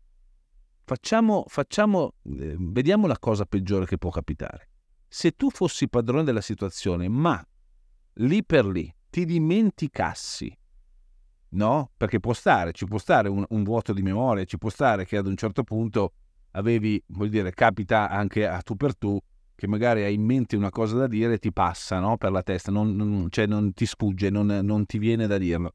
facciamo, 0.83 1.45
facciamo, 1.47 2.15
eh, 2.23 2.55
vediamo 2.59 3.07
la 3.07 3.17
cosa 3.17 3.45
peggiore 3.45 3.85
che 3.85 3.97
può 3.97 4.09
capitare. 4.09 4.69
Se 5.07 5.31
tu 5.31 5.49
fossi 5.49 5.89
padrone 5.89 6.23
della 6.23 6.41
situazione, 6.41 7.07
ma 7.07 7.45
lì 8.15 8.43
per 8.43 8.65
lì 8.65 8.93
ti 9.09 9.25
dimenticassi. 9.25 10.57
No? 11.49 11.91
Perché 11.97 12.21
può 12.21 12.33
stare, 12.33 12.71
ci 12.71 12.85
può 12.85 12.97
stare 12.97 13.27
un, 13.27 13.45
un, 13.49 13.63
vuoto 13.63 13.91
di 13.91 14.01
memoria, 14.01 14.45
ci 14.45 14.57
può 14.57 14.69
stare 14.69 15.05
che 15.05 15.17
ad 15.17 15.27
un 15.27 15.35
certo 15.35 15.63
punto 15.63 16.13
avevi, 16.51 17.01
vuol 17.07 17.27
dire, 17.27 17.51
capita 17.51 18.09
anche 18.09 18.47
a 18.47 18.61
tu 18.61 18.75
per 18.75 18.95
tu, 18.95 19.19
che 19.53 19.67
magari 19.67 20.03
hai 20.03 20.13
in 20.13 20.23
mente 20.23 20.55
una 20.55 20.69
cosa 20.69 20.95
da 20.97 21.07
dire 21.07 21.33
e 21.33 21.37
ti 21.37 21.51
passa 21.51 21.99
no? 21.99 22.17
per 22.17 22.31
la 22.31 22.41
testa, 22.41 22.71
non, 22.71 22.95
non, 22.95 23.27
cioè 23.29 23.47
non 23.47 23.73
ti 23.73 23.85
sfugge, 23.85 24.29
non, 24.29 24.47
non 24.47 24.85
ti 24.85 24.97
viene 24.97 25.27
da 25.27 25.37
dirlo. 25.37 25.73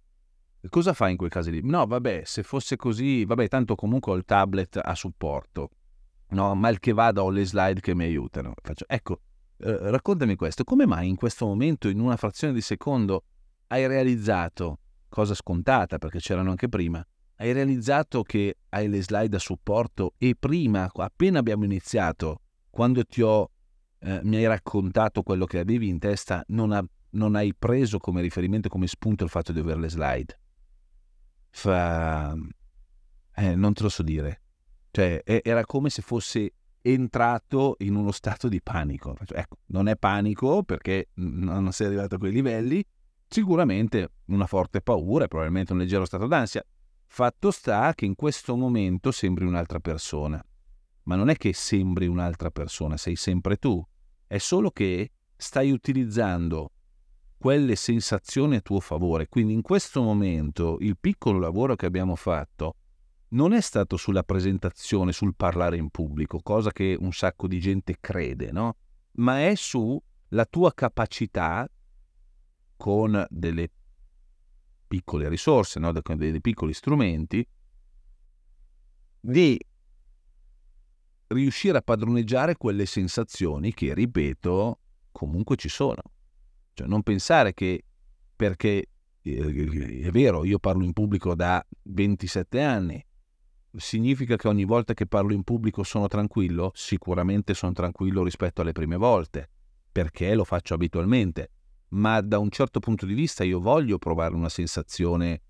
Cosa 0.69 0.93
fai 0.93 1.13
in 1.13 1.17
quei 1.17 1.31
casi 1.31 1.51
lì? 1.51 1.61
No, 1.63 1.87
vabbè, 1.87 2.23
se 2.25 2.43
fosse 2.43 2.77
così, 2.77 3.25
vabbè, 3.25 3.49
tanto 3.49 3.75
comunque 3.75 4.13
ho 4.13 4.17
il 4.17 4.25
tablet 4.25 4.81
a 4.83 4.95
supporto. 4.95 5.71
No, 6.31 6.55
mal 6.55 6.79
che 6.81 6.93
vada 6.93 7.23
ho 7.23 7.31
le 7.31 7.45
slide 7.45 7.81
che 7.81 7.95
mi 7.95 8.05
aiutano. 8.05 8.55
Faccio, 8.61 8.85
ecco, 8.89 9.21
eh, 9.59 9.91
raccontami 9.91 10.35
questo, 10.35 10.65
come 10.65 10.87
mai 10.87 11.09
in 11.09 11.17
questo 11.17 11.47
momento, 11.47 11.89
in 11.89 12.01
una 12.01 12.17
frazione 12.17 12.53
di 12.53 12.61
secondo, 12.61 13.25
hai 13.69 13.87
realizzato, 13.87 14.81
cosa 15.09 15.35
scontata 15.35 15.99
perché 15.99 16.19
c'erano 16.19 16.51
anche 16.51 16.69
prima, 16.69 17.05
hai 17.37 17.53
realizzato 17.53 18.23
che 18.23 18.57
hai 18.71 18.89
le 18.89 19.03
slide 19.03 19.37
a 19.37 19.39
supporto 19.39 20.15
e 20.19 20.35
prima, 20.39 20.91
appena 20.93 21.39
abbiamo 21.39 21.65
iniziato, 21.65 22.41
quando 22.71 23.05
ti 23.05 23.23
ho, 23.23 23.51
eh, 24.01 24.21
mi 24.23 24.37
hai 24.37 24.47
raccontato 24.47 25.23
quello 25.23 25.45
che 25.45 25.59
avevi 25.59 25.89
in 25.89 25.99
testa, 25.99 26.43
non, 26.49 26.73
ha, 26.73 26.85
non 27.11 27.35
hai 27.35 27.55
preso 27.55 27.99
come 27.99 28.21
riferimento, 28.21 28.69
come 28.69 28.87
spunto 28.87 29.25
il 29.25 29.31
fatto 29.31 29.53
di 29.53 29.61
avere 29.61 29.81
le 29.81 29.89
slide? 29.91 30.39
Fa... 31.57 32.35
Eh, 33.35 33.55
non 33.55 33.73
te 33.73 33.83
lo 33.83 33.89
so 33.89 34.03
dire. 34.03 34.43
Cioè, 34.91 35.23
era 35.25 35.65
come 35.65 35.89
se 35.89 36.03
fosse 36.03 36.53
entrato 36.83 37.77
in 37.79 37.95
uno 37.95 38.11
stato 38.11 38.49
di 38.49 38.61
panico. 38.61 39.17
Ecco, 39.27 39.57
non 39.69 39.89
è 39.89 39.97
panico 39.97 40.63
perché 40.65 41.09
non 41.15 41.73
sei 41.73 41.87
arrivato 41.87 42.17
a 42.17 42.19
quei 42.19 42.33
livelli, 42.33 42.85
sicuramente 43.27 44.11
una 44.27 44.47
forte 44.47 44.83
paura 44.83 45.25
e 45.25 45.29
probabilmente 45.29 45.73
un 45.73 45.79
leggero 45.79 46.05
stato 46.05 46.27
d'ansia. 46.27 46.63
Fatto 47.07 47.51
sta 47.51 47.95
che 47.95 48.05
in 48.05 48.17
questo 48.17 48.55
momento 48.55 49.11
sembri 49.11 49.47
un'altra 49.47 49.81
persona. 49.81 50.45
Ma 51.05 51.17
non 51.17 51.31
è 51.31 51.37
che 51.37 51.55
sembri 51.55 52.07
un'altra 52.07 52.51
persona, 52.51 52.99
sei 52.99 53.17
sempre 53.17 53.57
tu. 53.57 53.83
È 54.27 54.37
solo 54.37 54.71
che 54.71 55.11
stai 55.35 55.71
utilizzando 55.71 56.73
quelle 57.39 57.77
sensazioni 57.77 58.57
a 58.57 58.61
tuo 58.61 58.81
favore. 58.81 59.29
Quindi 59.29 59.53
in 59.53 59.63
questo 59.63 60.03
momento 60.03 60.79
il 60.81 60.97
piccolo 60.99 61.39
lavoro 61.39 61.77
che 61.77 61.87
abbiamo 61.87 62.17
fatto 62.17 62.77
non 63.29 63.53
è 63.53 63.61
stato 63.61 63.97
sulla 63.97 64.23
presentazione, 64.23 65.13
sul 65.13 65.35
parlare 65.35 65.77
in 65.77 65.91
pubblico, 65.91 66.41
cosa 66.41 66.71
che 66.71 66.97
un 66.99 67.13
sacco 67.13 67.47
di 67.49 67.59
gente 67.61 67.97
crede, 68.01 68.53
no? 68.53 68.77
Ma 69.13 69.47
è 69.47 69.55
sulla 69.55 70.47
tua 70.49 70.73
capacità 70.73 71.69
con 72.77 73.25
delle 73.29 73.71
piccole 74.87 75.29
risorse, 75.29 75.81
no? 75.81 75.93
con 76.03 76.17
dei 76.17 76.41
piccoli 76.41 76.73
strumenti, 76.73 77.47
di 79.21 79.59
riuscire 81.29 81.79
a 81.79 81.83
padroneggiare 81.83 82.57
quelle 82.57 82.87
sensazioni 82.87 83.75
che, 83.75 83.93
ripeto, 83.95 84.79
comunque 85.11 85.57
ci 85.57 85.69
sono. 85.69 86.03
Cioè 86.77 86.87
non 86.87 87.03
pensare 87.03 87.55
che 87.55 87.83
perché 88.37 88.91
eh, 89.23 90.03
è 90.03 90.11
vero, 90.11 90.45
io 90.45 90.59
parlo 90.59 90.85
in 90.85 90.93
pubblico 90.93 91.35
da 91.35 91.67
27 91.85 92.61
anni, 92.61 93.03
significa 93.75 94.37
che 94.37 94.47
ogni 94.47 94.65
volta 94.65 94.93
che 94.93 95.07
parlo 95.07 95.33
in 95.33 95.43
pubblico 95.43 95.83
sono 95.85 96.07
tranquillo? 96.07 96.73
Sicuramente 96.75 97.55
sono 97.55 97.73
tranquillo 97.73 98.23
rispetto 98.23 98.61
alle 98.61 98.73
prime 98.73 98.97
volte, 98.97 99.49
perché 99.91 100.35
lo 100.35 100.45
faccio 100.45 100.75
abitualmente, 100.75 101.51
ma 101.89 102.21
da 102.21 102.39
un 102.39 102.51
certo 102.51 102.79
punto 102.79 103.07
di 103.07 103.15
vista 103.15 103.43
io 103.43 103.59
voglio 103.59 103.97
provare 103.97 104.35
una 104.35 104.51
sensazione, 104.51 105.41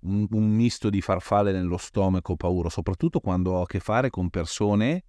un, 0.00 0.26
un 0.30 0.48
misto 0.50 0.90
di 0.90 1.00
farfalle 1.00 1.52
nello 1.52 1.76
stomaco, 1.76 2.34
paura, 2.34 2.68
soprattutto 2.68 3.20
quando 3.20 3.52
ho 3.52 3.62
a 3.62 3.66
che 3.66 3.78
fare 3.78 4.10
con 4.10 4.30
persone, 4.30 5.04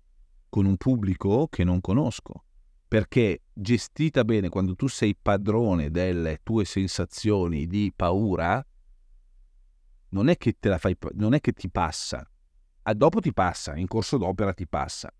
con 0.50 0.66
un 0.66 0.78
pubblico 0.78 1.48
che 1.48 1.64
non 1.64 1.82
conosco. 1.82 2.44
Perché 2.94 3.42
gestita 3.52 4.24
bene, 4.24 4.50
quando 4.50 4.76
tu 4.76 4.86
sei 4.86 5.18
padrone 5.20 5.90
delle 5.90 6.42
tue 6.44 6.64
sensazioni 6.64 7.66
di 7.66 7.92
paura, 7.96 8.64
non 10.10 10.30
è 10.30 10.38
che 10.38 10.58
te 10.60 10.70
la 10.70 10.78
fai, 10.78 10.96
non 11.14 11.34
è 11.34 11.42
che 11.42 11.54
ti 11.54 11.72
passa, 11.72 12.24
a 12.84 12.94
dopo 12.94 13.20
ti 13.20 13.34
passa, 13.34 13.76
in 13.78 13.88
corso 13.88 14.20
d'opera 14.20 14.54
ti 14.54 14.68
passa, 14.68 15.12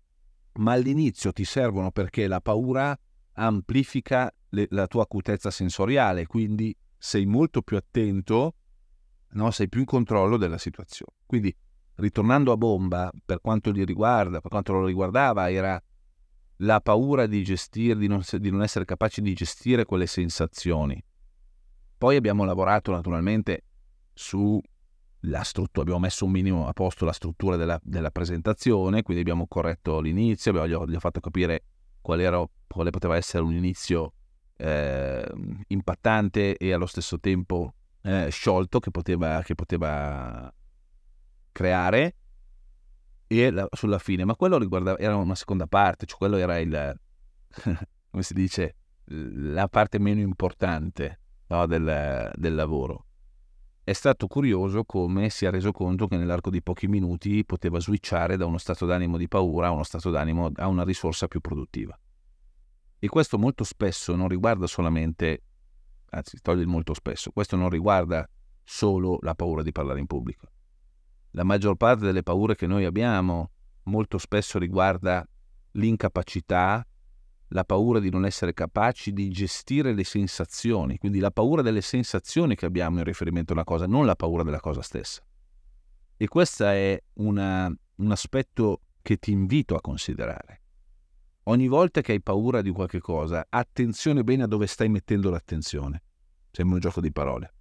ma 0.58 0.70
all'inizio 0.70 1.32
ti 1.32 1.44
servono 1.44 1.90
perché 1.90 2.28
la 2.28 2.40
paura 2.40 2.96
amplifica 3.32 4.32
le, 4.50 4.68
la 4.70 4.86
tua 4.86 5.02
acutezza 5.02 5.50
sensoriale, 5.50 6.26
quindi 6.26 6.72
sei 6.96 7.26
molto 7.26 7.60
più 7.62 7.76
attento, 7.76 8.54
no? 9.30 9.50
sei 9.50 9.68
più 9.68 9.80
in 9.80 9.86
controllo 9.86 10.36
della 10.36 10.58
situazione. 10.58 11.16
Quindi, 11.26 11.52
ritornando 11.96 12.52
a 12.52 12.56
bomba, 12.56 13.10
per 13.24 13.40
quanto 13.40 13.72
li 13.72 13.84
riguarda, 13.84 14.40
per 14.40 14.52
quanto 14.52 14.74
lo 14.74 14.86
riguardava, 14.86 15.50
era 15.50 15.82
la 16.58 16.80
paura 16.80 17.26
di 17.26 17.42
gestire, 17.42 17.98
di 17.98 18.06
non, 18.06 18.22
di 18.38 18.50
non 18.50 18.62
essere 18.62 18.84
capaci 18.84 19.20
di 19.20 19.32
gestire 19.34 19.84
quelle 19.84 20.06
sensazioni. 20.06 21.02
Poi 21.96 22.16
abbiamo 22.16 22.44
lavorato 22.44 22.92
naturalmente 22.92 23.64
sulla 24.12 25.42
struttura, 25.42 25.82
abbiamo 25.82 26.00
messo 26.00 26.24
un 26.24 26.30
minimo 26.30 26.66
a 26.66 26.72
posto 26.72 27.04
la 27.04 27.12
struttura 27.12 27.56
della, 27.56 27.80
della 27.82 28.10
presentazione, 28.10 29.02
quindi 29.02 29.22
abbiamo 29.22 29.46
corretto 29.46 30.00
l'inizio, 30.00 30.50
abbiamo, 30.50 30.68
gli, 30.68 30.74
ho, 30.74 30.86
gli 30.86 30.94
ho 30.94 31.00
fatto 31.00 31.20
capire 31.20 31.64
qual 32.00 32.20
era, 32.20 32.44
quale 32.66 32.90
poteva 32.90 33.16
essere 33.16 33.42
un 33.42 33.54
inizio 33.54 34.12
eh, 34.56 35.26
impattante 35.68 36.56
e 36.56 36.72
allo 36.72 36.86
stesso 36.86 37.18
tempo 37.18 37.74
eh, 38.02 38.28
sciolto 38.30 38.78
che 38.78 38.90
poteva, 38.90 39.42
che 39.42 39.54
poteva 39.54 40.52
creare 41.50 42.16
e 43.40 43.50
la, 43.50 43.68
sulla 43.72 43.98
fine, 43.98 44.24
ma 44.24 44.34
quello 44.36 44.58
riguarda, 44.58 44.98
era 44.98 45.16
una 45.16 45.34
seconda 45.34 45.66
parte, 45.66 46.06
cioè 46.06 46.18
quello 46.18 46.36
era 46.36 46.58
il, 46.58 47.00
come 48.10 48.22
si 48.22 48.34
dice, 48.34 48.76
la 49.06 49.68
parte 49.68 49.98
meno 49.98 50.20
importante 50.20 51.20
no, 51.48 51.66
del, 51.66 52.30
del 52.34 52.54
lavoro. 52.54 53.06
È 53.82 53.92
stato 53.92 54.26
curioso 54.26 54.84
come 54.84 55.28
si 55.28 55.44
è 55.44 55.50
reso 55.50 55.70
conto 55.70 56.06
che 56.06 56.16
nell'arco 56.16 56.48
di 56.48 56.62
pochi 56.62 56.88
minuti 56.88 57.44
poteva 57.44 57.78
switchare 57.80 58.38
da 58.38 58.46
uno 58.46 58.56
stato 58.56 58.86
d'animo 58.86 59.18
di 59.18 59.28
paura 59.28 59.66
a 59.66 59.70
uno 59.72 59.82
stato 59.82 60.10
d'animo 60.10 60.50
a 60.54 60.68
una 60.68 60.84
risorsa 60.84 61.28
più 61.28 61.40
produttiva. 61.40 61.98
E 62.98 63.08
questo 63.08 63.38
molto 63.38 63.62
spesso 63.62 64.16
non 64.16 64.28
riguarda 64.28 64.66
solamente, 64.66 65.42
anzi 66.10 66.38
toglie 66.40 66.64
molto 66.64 66.94
spesso, 66.94 67.30
questo 67.30 67.56
non 67.56 67.68
riguarda 67.68 68.26
solo 68.62 69.18
la 69.20 69.34
paura 69.34 69.62
di 69.62 69.72
parlare 69.72 70.00
in 70.00 70.06
pubblico. 70.06 70.48
La 71.36 71.42
maggior 71.42 71.74
parte 71.74 72.04
delle 72.04 72.22
paure 72.22 72.54
che 72.54 72.68
noi 72.68 72.84
abbiamo 72.84 73.50
molto 73.84 74.18
spesso 74.18 74.56
riguarda 74.56 75.26
l'incapacità, 75.72 76.86
la 77.48 77.64
paura 77.64 77.98
di 77.98 78.08
non 78.08 78.24
essere 78.24 78.54
capaci 78.54 79.12
di 79.12 79.28
gestire 79.30 79.92
le 79.94 80.04
sensazioni, 80.04 80.96
quindi 80.96 81.18
la 81.18 81.32
paura 81.32 81.60
delle 81.60 81.80
sensazioni 81.80 82.54
che 82.54 82.66
abbiamo 82.66 82.98
in 82.98 83.04
riferimento 83.04 83.52
a 83.52 83.56
una 83.56 83.64
cosa, 83.64 83.86
non 83.86 84.06
la 84.06 84.14
paura 84.14 84.44
della 84.44 84.60
cosa 84.60 84.80
stessa. 84.80 85.24
E 86.16 86.28
questo 86.28 86.66
è 86.66 87.02
una, 87.14 87.68
un 87.96 88.10
aspetto 88.12 88.82
che 89.02 89.16
ti 89.16 89.32
invito 89.32 89.74
a 89.74 89.80
considerare. 89.80 90.62
Ogni 91.44 91.66
volta 91.66 92.00
che 92.00 92.12
hai 92.12 92.22
paura 92.22 92.62
di 92.62 92.70
qualche 92.70 93.00
cosa, 93.00 93.44
attenzione 93.48 94.22
bene 94.22 94.44
a 94.44 94.46
dove 94.46 94.68
stai 94.68 94.88
mettendo 94.88 95.30
l'attenzione. 95.30 96.00
Sembra 96.52 96.76
un 96.76 96.80
gioco 96.80 97.00
di 97.00 97.10
parole. 97.10 97.52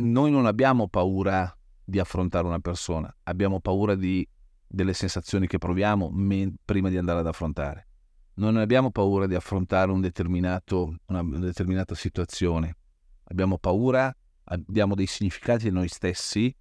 Noi 0.00 0.30
non 0.30 0.46
abbiamo 0.46 0.88
paura 0.88 1.54
di 1.84 1.98
affrontare 1.98 2.46
una 2.46 2.58
persona, 2.58 3.14
abbiamo 3.24 3.60
paura 3.60 3.94
di, 3.94 4.26
delle 4.66 4.94
sensazioni 4.94 5.46
che 5.46 5.58
proviamo 5.58 6.08
men- 6.10 6.54
prima 6.64 6.88
di 6.88 6.96
andare 6.96 7.20
ad 7.20 7.26
affrontare. 7.26 7.86
Non 8.34 8.56
abbiamo 8.56 8.90
paura 8.90 9.26
di 9.26 9.34
affrontare 9.34 9.90
un 9.90 10.00
una, 10.00 11.20
una 11.20 11.38
determinata 11.38 11.94
situazione. 11.94 12.76
Abbiamo 13.24 13.58
paura, 13.58 14.14
abbiamo 14.44 14.94
dei 14.94 15.04
significati 15.04 15.64
di 15.64 15.70
noi 15.70 15.88
stessi 15.88 16.54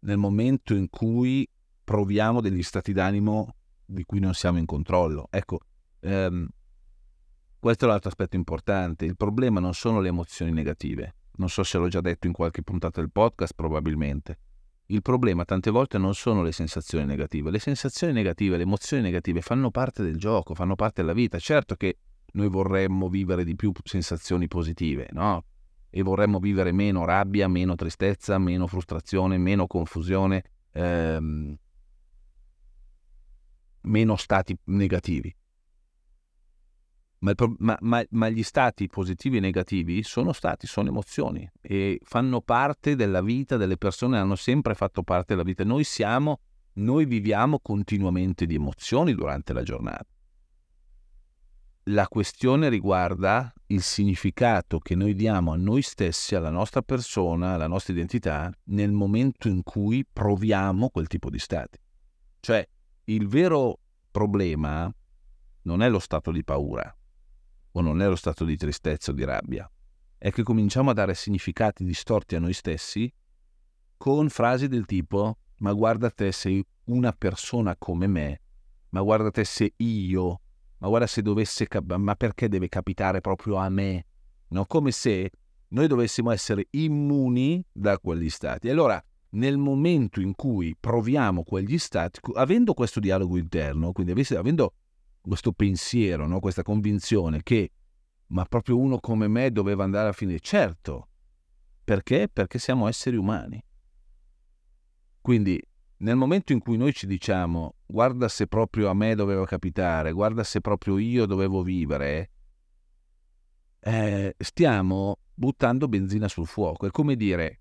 nel 0.00 0.16
momento 0.16 0.74
in 0.74 0.88
cui 0.88 1.48
proviamo 1.84 2.40
degli 2.40 2.64
stati 2.64 2.92
d'animo 2.92 3.54
di 3.84 4.02
cui 4.02 4.18
non 4.18 4.34
siamo 4.34 4.58
in 4.58 4.66
controllo. 4.66 5.28
Ecco, 5.30 5.60
ehm, 6.00 6.48
questo 7.60 7.84
è 7.84 7.88
l'altro 7.88 8.08
aspetto 8.08 8.34
importante. 8.34 9.04
Il 9.04 9.16
problema 9.16 9.60
non 9.60 9.74
sono 9.74 10.00
le 10.00 10.08
emozioni 10.08 10.50
negative. 10.50 11.14
Non 11.38 11.48
so 11.48 11.62
se 11.62 11.78
l'ho 11.78 11.88
già 11.88 12.00
detto 12.00 12.26
in 12.26 12.32
qualche 12.32 12.62
puntata 12.62 13.00
del 13.00 13.10
podcast, 13.10 13.54
probabilmente. 13.54 14.38
Il 14.86 15.02
problema 15.02 15.44
tante 15.44 15.70
volte 15.70 15.98
non 15.98 16.14
sono 16.14 16.42
le 16.42 16.50
sensazioni 16.50 17.04
negative. 17.04 17.50
Le 17.50 17.58
sensazioni 17.58 18.12
negative, 18.12 18.56
le 18.56 18.62
emozioni 18.64 19.02
negative 19.02 19.40
fanno 19.40 19.70
parte 19.70 20.02
del 20.02 20.16
gioco, 20.16 20.54
fanno 20.54 20.74
parte 20.74 21.02
della 21.02 21.12
vita. 21.12 21.38
Certo 21.38 21.76
che 21.76 21.98
noi 22.32 22.48
vorremmo 22.48 23.08
vivere 23.08 23.44
di 23.44 23.54
più 23.54 23.70
sensazioni 23.84 24.48
positive, 24.48 25.08
no? 25.12 25.44
E 25.90 26.02
vorremmo 26.02 26.38
vivere 26.38 26.72
meno 26.72 27.04
rabbia, 27.04 27.48
meno 27.48 27.74
tristezza, 27.74 28.38
meno 28.38 28.66
frustrazione, 28.66 29.38
meno 29.38 29.66
confusione, 29.66 30.42
ehm, 30.72 31.56
meno 33.82 34.16
stati 34.16 34.58
negativi. 34.64 35.34
Ma, 37.20 37.34
ma, 37.58 37.76
ma, 37.80 38.04
ma, 38.10 38.28
gli 38.28 38.44
stati 38.44 38.86
positivi 38.86 39.38
e 39.38 39.40
negativi 39.40 40.04
sono 40.04 40.32
stati, 40.32 40.68
sono 40.68 40.88
emozioni 40.88 41.50
e 41.60 41.98
fanno 42.04 42.40
parte 42.40 42.94
della 42.94 43.22
vita 43.22 43.56
delle 43.56 43.76
persone, 43.76 44.18
hanno 44.18 44.36
sempre 44.36 44.74
fatto 44.74 45.02
parte 45.02 45.34
della 45.34 45.42
vita. 45.42 45.64
Noi 45.64 45.82
siamo, 45.82 46.40
noi 46.74 47.06
viviamo 47.06 47.58
continuamente 47.58 48.46
di 48.46 48.54
emozioni 48.54 49.14
durante 49.14 49.52
la 49.52 49.64
giornata. 49.64 50.06
La 51.90 52.06
questione 52.06 52.68
riguarda 52.68 53.52
il 53.66 53.82
significato 53.82 54.78
che 54.78 54.94
noi 54.94 55.14
diamo 55.14 55.52
a 55.52 55.56
noi 55.56 55.82
stessi, 55.82 56.36
alla 56.36 56.50
nostra 56.50 56.82
persona, 56.82 57.54
alla 57.54 57.66
nostra 57.66 57.94
identità, 57.94 58.52
nel 58.64 58.92
momento 58.92 59.48
in 59.48 59.64
cui 59.64 60.06
proviamo 60.06 60.90
quel 60.90 61.08
tipo 61.08 61.30
di 61.30 61.38
stati. 61.40 61.78
Cioè, 62.38 62.68
il 63.04 63.26
vero 63.26 63.80
problema 64.10 64.92
non 65.62 65.82
è 65.82 65.88
lo 65.88 65.98
stato 65.98 66.30
di 66.30 66.44
paura 66.44 66.92
o 67.72 67.80
non 67.80 68.00
è 68.02 68.08
lo 68.08 68.16
stato 68.16 68.44
di 68.44 68.56
tristezza 68.56 69.10
o 69.10 69.14
di 69.14 69.24
rabbia, 69.24 69.70
è 70.16 70.30
che 70.30 70.42
cominciamo 70.42 70.90
a 70.90 70.94
dare 70.94 71.14
significati 71.14 71.84
distorti 71.84 72.34
a 72.34 72.40
noi 72.40 72.52
stessi 72.52 73.12
con 73.96 74.28
frasi 74.28 74.68
del 74.68 74.84
tipo 74.84 75.38
ma 75.58 75.72
guarda 75.72 76.10
te 76.10 76.32
sei 76.32 76.64
una 76.84 77.12
persona 77.12 77.76
come 77.76 78.06
me, 78.06 78.40
ma 78.90 79.02
guarda 79.02 79.30
te 79.30 79.44
se 79.44 79.72
io, 79.76 80.40
ma 80.78 80.88
guarda 80.88 81.06
se 81.06 81.22
dovesse, 81.22 81.66
ma 81.96 82.14
perché 82.14 82.48
deve 82.48 82.68
capitare 82.68 83.20
proprio 83.20 83.56
a 83.56 83.68
me? 83.68 84.06
No? 84.48 84.64
Come 84.66 84.90
se 84.90 85.30
noi 85.68 85.86
dovessimo 85.86 86.30
essere 86.30 86.68
immuni 86.70 87.64
da 87.70 87.98
quegli 87.98 88.30
stati. 88.30 88.70
Allora, 88.70 89.02
nel 89.30 89.58
momento 89.58 90.20
in 90.20 90.34
cui 90.34 90.74
proviamo 90.78 91.42
quegli 91.42 91.76
stati, 91.76 92.20
avendo 92.34 92.72
questo 92.72 93.00
dialogo 93.00 93.36
interno, 93.36 93.92
quindi 93.92 94.12
avendo 94.34 94.72
questo 95.20 95.52
pensiero, 95.52 96.26
no? 96.26 96.40
questa 96.40 96.62
convinzione 96.62 97.42
che 97.42 97.70
ma 98.28 98.44
proprio 98.44 98.78
uno 98.78 98.98
come 98.98 99.26
me 99.28 99.50
doveva 99.50 99.84
andare 99.84 100.08
a 100.08 100.12
finire, 100.12 100.40
certo, 100.40 101.08
perché? 101.82 102.28
Perché 102.30 102.58
siamo 102.58 102.86
esseri 102.86 103.16
umani. 103.16 103.62
Quindi 105.20 105.60
nel 105.98 106.16
momento 106.16 106.52
in 106.52 106.60
cui 106.60 106.76
noi 106.76 106.92
ci 106.92 107.06
diciamo 107.06 107.76
guarda 107.86 108.28
se 108.28 108.46
proprio 108.46 108.88
a 108.88 108.94
me 108.94 109.14
doveva 109.14 109.44
capitare, 109.46 110.12
guarda 110.12 110.44
se 110.44 110.60
proprio 110.60 110.98
io 110.98 111.26
dovevo 111.26 111.62
vivere, 111.62 112.30
eh, 113.80 114.34
stiamo 114.38 115.18
buttando 115.34 115.88
benzina 115.88 116.28
sul 116.28 116.46
fuoco. 116.46 116.86
È 116.86 116.90
come 116.90 117.16
dire, 117.16 117.60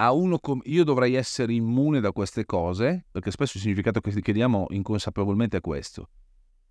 a 0.00 0.12
uno 0.12 0.38
com- 0.38 0.60
io 0.64 0.84
dovrei 0.84 1.14
essere 1.14 1.52
immune 1.52 2.00
da 2.00 2.12
queste 2.12 2.44
cose, 2.44 3.06
perché 3.10 3.30
spesso 3.30 3.56
il 3.56 3.62
significato 3.62 4.00
che 4.00 4.20
chiediamo 4.20 4.66
inconsapevolmente 4.70 5.56
è 5.56 5.60
questo. 5.60 6.08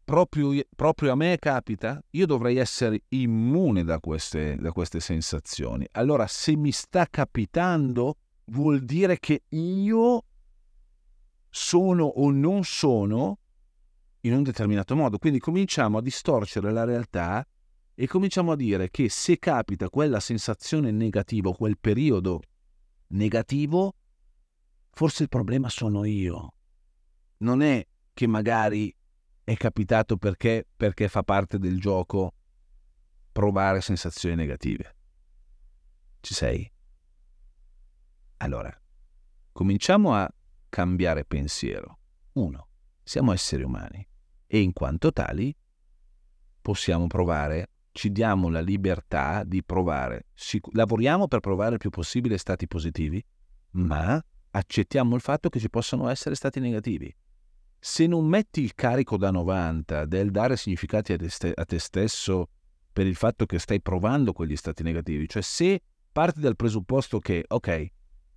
Proprio, 0.04 0.62
proprio, 0.74 1.12
a 1.12 1.16
me 1.16 1.38
capita, 1.38 2.02
io 2.12 2.26
dovrei 2.26 2.56
essere 2.56 3.04
immune 3.10 3.84
da 3.84 4.00
queste, 4.00 4.56
da 4.56 4.72
queste 4.72 5.02
sensazioni. 5.02 5.86
Allora, 5.92 6.28
se 6.28 6.56
mi 6.56 6.72
sta 6.72 7.06
capitando, 7.10 8.16
vuol 8.46 8.86
dire 8.86 9.20
che 9.20 9.44
io 9.50 10.24
sono 11.50 12.06
o 12.06 12.32
non 12.32 12.64
sono 12.64 13.40
in 14.22 14.34
un 14.34 14.44
determinato 14.44 14.96
modo. 14.96 15.18
Quindi 15.18 15.40
cominciamo 15.40 15.98
a 15.98 16.02
distorcere 16.02 16.72
la 16.72 16.86
realtà 16.86 17.46
e 17.94 18.08
cominciamo 18.08 18.54
a 18.54 18.56
dire 18.56 18.90
che 18.90 19.10
se 19.10 19.38
capita 19.38 19.90
quella 19.90 20.22
sensazione 20.22 20.92
negativa, 20.92 21.54
quel 21.54 21.78
periodo 21.78 22.42
negativo, 23.08 23.96
forse 24.92 25.24
il 25.24 25.30
problema 25.30 25.70
sono 25.70 26.04
io. 26.04 26.54
Non 27.38 27.62
è 27.62 27.86
che 28.14 28.28
magari 28.28 28.94
è 29.44 29.56
capitato 29.56 30.18
perché, 30.18 30.68
perché 30.76 31.08
fa 31.08 31.24
parte 31.24 31.58
del 31.60 31.80
gioco 31.80 32.34
provare 33.32 33.82
sensazioni 33.82 34.36
negative. 34.36 34.96
Ci 36.20 36.34
sei? 36.34 36.72
Allora, 38.38 38.76
cominciamo 39.52 40.14
a 40.14 40.32
cambiare 40.70 41.24
pensiero. 41.26 42.00
Uno, 42.34 42.68
siamo 43.04 43.32
esseri 43.32 43.64
umani 43.64 44.06
e 44.46 44.60
in 44.60 44.74
quanto 44.74 45.12
tali 45.14 45.56
possiamo 46.62 47.08
provare 47.08 47.70
ci 47.98 48.12
diamo 48.12 48.48
la 48.50 48.62
libertà 48.62 49.44
di 49.44 49.64
provare. 49.64 50.28
Lavoriamo 50.74 51.28
per 51.28 51.40
provare 51.40 51.74
il 51.74 51.80
più 51.80 51.90
possibile 51.90 52.38
stati 52.38 52.68
positivi, 52.68 53.24
ma 53.72 54.24
accettiamo 54.52 55.16
il 55.16 55.22
fatto 55.22 55.50
che 55.50 55.60
ci 55.60 55.68
possano 55.68 56.08
essere 56.08 56.36
stati 56.36 56.60
negativi. 56.60 57.12
Se 57.80 58.06
non 58.06 58.28
metti 58.28 58.62
il 58.62 58.76
carico 58.76 59.18
da 59.18 59.32
90 59.32 60.06
del 60.06 60.30
dare 60.30 60.58
significati 60.58 61.14
a 61.14 61.18
te, 61.18 61.28
st- 61.28 61.52
a 61.56 61.66
te 61.66 61.80
stesso 61.80 62.50
per 62.94 63.08
il 63.08 63.16
fatto 63.16 63.48
che 63.48 63.58
stai 63.58 63.82
provando 63.82 64.32
quegli 64.32 64.56
stati 64.56 64.84
negativi, 64.84 65.28
cioè 65.28 65.42
se 65.42 65.82
parti 66.12 66.40
dal 66.40 66.56
presupposto 66.56 67.18
che, 67.18 67.46
ok, 67.48 67.88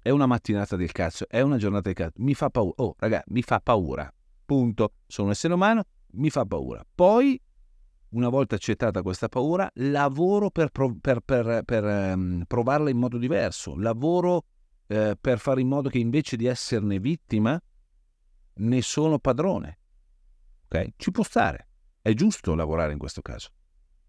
è 0.01 0.09
una 0.09 0.25
mattinata 0.25 0.75
del 0.75 0.91
cazzo, 0.91 1.29
è 1.29 1.43
una 1.43 1.59
giornata 1.59 1.93
del 1.93 1.95
cazzo, 1.95 2.15
mi 2.17 2.33
fa 2.33 2.49
paura. 2.49 2.73
Oh, 2.77 2.95
raga, 2.97 3.23
mi 3.27 3.43
fa 3.43 3.61
paura. 3.61 4.11
Punto. 4.47 4.95
Sono 5.07 5.27
un 5.27 5.35
essere 5.35 5.53
umano, 5.53 5.83
mi 6.13 6.31
fa 6.31 6.47
paura. 6.47 6.83
Poi, 6.95 7.39
una 8.11 8.29
volta 8.29 8.57
accettata 8.57 9.03
questa 9.03 9.29
paura, 9.29 9.71
lavoro 9.75 10.51
per, 10.51 10.71
per, 10.71 11.21
per, 11.21 11.63
per 11.65 11.85
um, 11.85 12.45
provarla 12.47 12.91
in 12.91 12.99
modo 12.99 13.19
diverso. 13.19 13.77
Lavoro 13.77 14.45
eh, 14.87 15.17
per 15.21 15.39
fare 15.39 15.61
in 15.61 15.69
modo 15.69 15.89
che 15.89 15.99
invece 15.99 16.37
di 16.37 16.47
esserne 16.47 16.99
vittima, 16.99 17.61
ne 18.53 18.83
sono 18.83 19.19
padrone. 19.19 19.79
Ok? 20.65 20.89
Ci 20.97 21.11
può 21.11 21.23
stare. 21.23 21.69
È 22.03 22.13
giusto 22.15 22.55
lavorare 22.55 22.93
in 22.93 22.99
questo 22.99 23.21
caso 23.23 23.51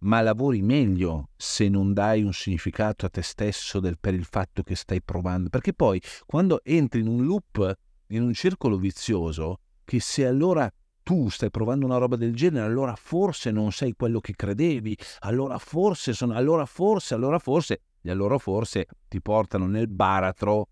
ma 0.01 0.21
lavori 0.21 0.61
meglio 0.61 1.29
se 1.35 1.67
non 1.69 1.93
dai 1.93 2.23
un 2.23 2.33
significato 2.33 3.05
a 3.05 3.09
te 3.09 3.21
stesso 3.21 3.79
del, 3.79 3.99
per 3.99 4.13
il 4.13 4.25
fatto 4.25 4.63
che 4.63 4.75
stai 4.75 5.01
provando. 5.01 5.49
Perché 5.49 5.73
poi 5.73 6.01
quando 6.25 6.61
entri 6.63 7.01
in 7.01 7.07
un 7.07 7.25
loop, 7.25 7.77
in 8.07 8.23
un 8.23 8.33
circolo 8.33 8.77
vizioso, 8.77 9.59
che 9.83 9.99
se 9.99 10.25
allora 10.25 10.71
tu 11.03 11.29
stai 11.29 11.49
provando 11.49 11.85
una 11.85 11.97
roba 11.97 12.15
del 12.15 12.35
genere, 12.35 12.65
allora 12.65 12.95
forse 12.95 13.51
non 13.51 13.71
sei 13.71 13.93
quello 13.93 14.19
che 14.19 14.33
credevi, 14.35 14.97
allora 15.19 15.57
forse 15.57 16.13
sono, 16.13 16.33
allora 16.33 16.65
forse, 16.65 17.13
allora 17.13 17.39
forse, 17.39 17.81
e 18.01 18.11
allora 18.11 18.37
forse 18.37 18.87
ti 19.07 19.21
portano 19.21 19.67
nel 19.67 19.87
baratro 19.87 20.67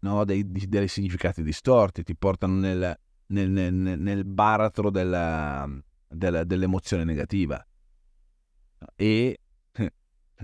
no, 0.00 0.24
dei, 0.24 0.44
dei, 0.46 0.88
significati 0.88 1.42
distorti, 1.42 2.02
ti 2.02 2.16
portano 2.16 2.54
nel, 2.54 2.98
nel, 3.26 3.50
nel, 3.50 3.74
nel 3.74 4.24
baratro 4.24 4.90
della, 4.90 5.68
della, 6.06 6.44
dell'emozione 6.44 7.04
negativa 7.04 7.64
e 8.96 9.38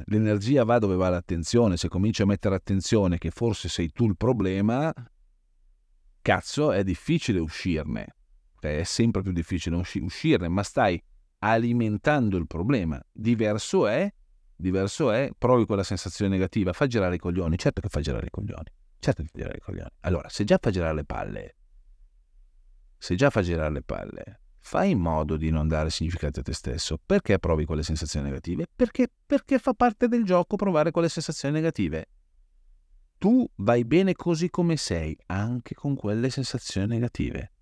l'energia 0.07 0.65
va 0.65 0.79
dove 0.79 0.97
va 0.97 1.09
l'attenzione. 1.09 1.77
Se 1.77 1.89
cominci 1.89 2.23
a 2.23 2.27
mettere 2.27 2.55
attenzione 2.55 3.19
che 3.19 3.31
forse 3.31 3.69
sei 3.69 3.91
tu 3.91 4.07
il 4.07 4.17
problema, 4.17 4.93
cazzo, 6.23 6.73
è 6.73 6.83
difficile 6.83 7.39
uscirne. 7.39 8.15
È 8.61 8.83
sempre 8.85 9.23
più 9.23 9.33
difficile 9.33 9.77
uscirne, 9.77 10.49
ma 10.49 10.63
stai 10.63 11.03
alimentando 11.39 12.37
il 12.37 12.47
problema. 12.47 13.01
Diverso 13.11 13.87
è, 13.87 14.13
diverso 14.55 15.11
è, 15.11 15.31
provi 15.37 15.65
quella 15.65 15.83
sensazione 15.83 16.31
negativa, 16.31 16.73
fa 16.73 16.87
girare 16.87 17.15
i 17.15 17.19
coglioni. 17.19 17.57
Certo 17.57 17.81
che 17.81 17.89
fa 17.89 18.01
girare 18.01 18.27
i 18.27 18.31
coglioni. 18.31 18.71
Certo 18.99 19.23
che 19.23 19.29
fa 19.33 19.39
girare 19.39 19.57
i 19.57 19.61
coglioni. 19.61 19.91
Allora, 20.01 20.29
se 20.29 20.45
già 20.45 20.59
fa 20.61 20.71
girare 20.71 20.95
le 20.95 21.05
palle, 21.05 21.57
se 22.99 23.15
già 23.15 23.31
fa 23.31 23.41
girare 23.41 23.73
le 23.73 23.83
palle, 23.83 24.41
fai 24.59 24.91
in 24.91 25.01
modo 25.01 25.37
di 25.37 25.51
non 25.51 25.67
dare 25.67 25.91
significato 25.91 26.41
a 26.41 26.43
te 26.43 26.53
stesso. 26.53 26.99
Perché 27.05 27.39
provi 27.39 27.65
quelle 27.65 27.83
sensazioni 27.83 28.27
negative? 28.27 28.67
Perché, 28.75 29.09
perché 29.27 29.59
fa 29.59 29.73
parte 29.73 30.07
del 30.07 30.25
gioco 30.25 30.57
provare 30.57 30.91
quelle 30.91 31.09
sensazioni 31.09 31.55
negative. 31.55 32.07
Tu 33.19 33.47
vai 33.57 33.85
bene 33.85 34.15
così 34.15 34.49
come 34.49 34.77
sei, 34.77 35.17
anche 35.27 35.75
con 35.75 35.95
quelle 35.95 36.31
sensazioni 36.31 36.87
negative. 36.87 37.53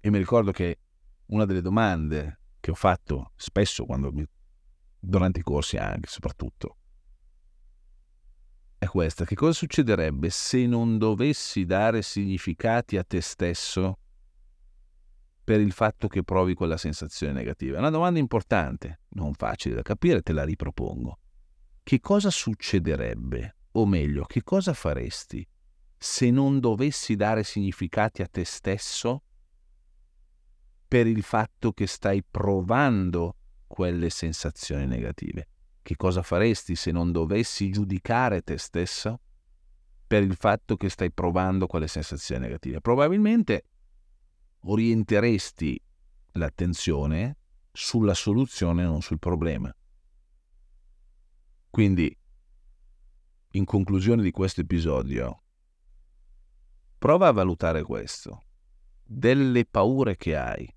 E 0.00 0.10
mi 0.10 0.18
ricordo 0.18 0.52
che 0.52 0.78
una 1.26 1.44
delle 1.44 1.60
domande 1.60 2.40
che 2.60 2.70
ho 2.70 2.74
fatto 2.74 3.32
spesso 3.36 3.84
mi, 3.86 4.24
durante 4.98 5.40
i 5.40 5.42
corsi 5.42 5.76
anche 5.76 6.08
soprattutto 6.08 6.78
è 8.78 8.86
questa. 8.86 9.24
Che 9.24 9.34
cosa 9.34 9.52
succederebbe 9.52 10.30
se 10.30 10.66
non 10.66 10.98
dovessi 10.98 11.64
dare 11.64 12.00
significati 12.02 12.96
a 12.96 13.02
te 13.02 13.20
stesso 13.20 13.98
per 15.42 15.60
il 15.60 15.72
fatto 15.72 16.06
che 16.06 16.22
provi 16.22 16.54
quella 16.54 16.76
sensazione 16.76 17.32
negativa? 17.32 17.76
È 17.76 17.80
una 17.80 17.90
domanda 17.90 18.20
importante, 18.20 19.00
non 19.10 19.34
facile 19.34 19.74
da 19.74 19.82
capire, 19.82 20.22
te 20.22 20.32
la 20.32 20.44
ripropongo. 20.44 21.18
Che 21.82 22.00
cosa 22.00 22.30
succederebbe, 22.30 23.56
o 23.72 23.86
meglio, 23.86 24.24
che 24.24 24.42
cosa 24.44 24.72
faresti 24.72 25.46
se 25.96 26.30
non 26.30 26.60
dovessi 26.60 27.16
dare 27.16 27.42
significati 27.42 28.22
a 28.22 28.28
te 28.28 28.44
stesso 28.44 29.24
per 30.88 31.06
il 31.06 31.22
fatto 31.22 31.72
che 31.72 31.86
stai 31.86 32.24
provando 32.24 33.36
quelle 33.66 34.08
sensazioni 34.08 34.86
negative? 34.86 35.48
Che 35.82 35.96
cosa 35.96 36.22
faresti 36.22 36.74
se 36.74 36.90
non 36.90 37.12
dovessi 37.12 37.70
giudicare 37.70 38.40
te 38.40 38.56
stesso 38.56 39.20
per 40.06 40.22
il 40.22 40.34
fatto 40.34 40.76
che 40.78 40.88
stai 40.88 41.12
provando 41.12 41.66
quelle 41.66 41.88
sensazioni 41.88 42.40
negative? 42.40 42.80
Probabilmente 42.80 43.64
orienteresti 44.60 45.80
l'attenzione 46.32 47.36
sulla 47.70 48.14
soluzione, 48.14 48.82
non 48.82 49.02
sul 49.02 49.18
problema. 49.18 49.72
Quindi, 51.70 52.16
in 53.52 53.64
conclusione 53.64 54.22
di 54.22 54.30
questo 54.30 54.62
episodio, 54.62 55.42
prova 56.98 57.28
a 57.28 57.32
valutare 57.32 57.82
questo. 57.82 58.44
Delle 59.04 59.64
paure 59.64 60.16
che 60.16 60.36
hai. 60.36 60.76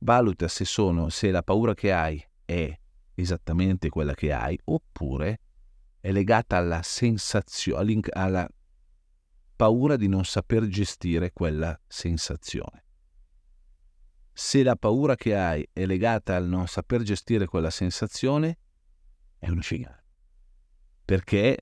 Valuta 0.00 0.48
se 0.48 0.64
sono, 0.64 1.08
se 1.08 1.30
la 1.30 1.42
paura 1.42 1.74
che 1.74 1.92
hai 1.92 2.22
è 2.44 2.78
esattamente 3.14 3.88
quella 3.88 4.14
che 4.14 4.32
hai 4.32 4.58
oppure 4.64 5.40
è 6.00 6.12
legata 6.12 6.56
alla 6.56 6.82
sensazione, 6.82 8.00
alla 8.10 8.48
paura 9.56 9.96
di 9.96 10.06
non 10.06 10.24
saper 10.24 10.66
gestire 10.66 11.32
quella 11.32 11.78
sensazione. 11.86 12.84
Se 14.32 14.62
la 14.62 14.76
paura 14.76 15.16
che 15.16 15.34
hai 15.34 15.66
è 15.72 15.86
legata 15.86 16.36
al 16.36 16.46
non 16.46 16.68
saper 16.68 17.02
gestire 17.02 17.46
quella 17.46 17.70
sensazione, 17.70 18.58
è 19.38 19.48
una 19.48 19.62
figata. 19.62 20.04
Perché 21.04 21.58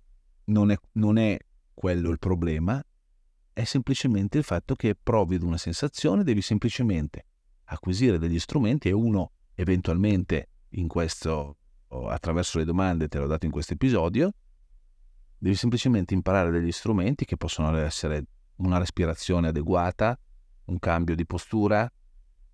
non 0.46 0.72
è, 0.72 0.76
non 0.92 1.16
è 1.18 1.38
quello 1.72 2.10
il 2.10 2.18
problema, 2.18 2.84
è 3.52 3.62
semplicemente 3.62 4.38
il 4.38 4.44
fatto 4.44 4.74
che 4.74 4.96
provi 5.00 5.36
ad 5.36 5.42
una 5.42 5.56
sensazione, 5.56 6.24
devi 6.24 6.42
semplicemente 6.42 7.26
acquisire 7.64 8.18
degli 8.18 8.38
strumenti 8.38 8.88
e 8.88 8.92
uno 8.92 9.33
eventualmente 9.55 10.48
in 10.70 10.88
questo, 10.88 11.57
attraverso 11.88 12.59
le 12.59 12.64
domande 12.64 13.09
te 13.09 13.18
l'ho 13.18 13.27
dato 13.27 13.46
in 13.46 13.53
questo 13.53 13.74
episodio, 13.74 14.33
Devi 15.44 15.57
semplicemente 15.57 16.14
imparare 16.14 16.50
degli 16.50 16.72
strumenti 16.72 17.27
che 17.27 17.37
possono 17.37 17.77
essere 17.77 18.24
una 18.57 18.79
respirazione 18.79 19.48
adeguata, 19.48 20.18
un 20.66 20.79
cambio 20.79 21.14
di 21.14 21.27
postura, 21.27 21.87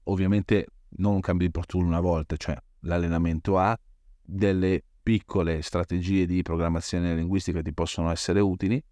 ovviamente 0.04 0.66
non 0.96 1.14
un 1.14 1.20
cambio 1.20 1.46
di 1.46 1.52
postura 1.52 1.86
una 1.86 2.00
volta, 2.00 2.36
cioè 2.36 2.60
l'allenamento 2.80 3.58
ha 3.58 3.78
delle 4.20 4.82
piccole 5.04 5.62
strategie 5.62 6.26
di 6.26 6.42
programmazione 6.42 7.14
linguistica 7.14 7.58
che 7.58 7.62
ti 7.64 7.72
possono 7.72 8.10
essere 8.10 8.40
utili, 8.40 8.82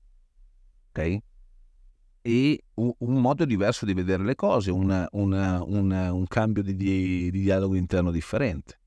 ok? 0.91 1.19
E 2.29 2.65
un, 2.75 2.95
modo 2.99 3.47
diverso 3.47 3.87
di 3.87 3.95
vedere 3.95 4.23
le 4.23 4.35
cose, 4.35 4.71
una, 4.71 5.09
una, 5.13 5.63
una, 5.65 6.13
un 6.13 6.27
cambio 6.27 6.63
di, 6.63 6.77
di, 6.77 7.31
di 7.31 7.41
dialogo 7.41 7.75
interno 7.75 8.11
differente. 8.11 8.79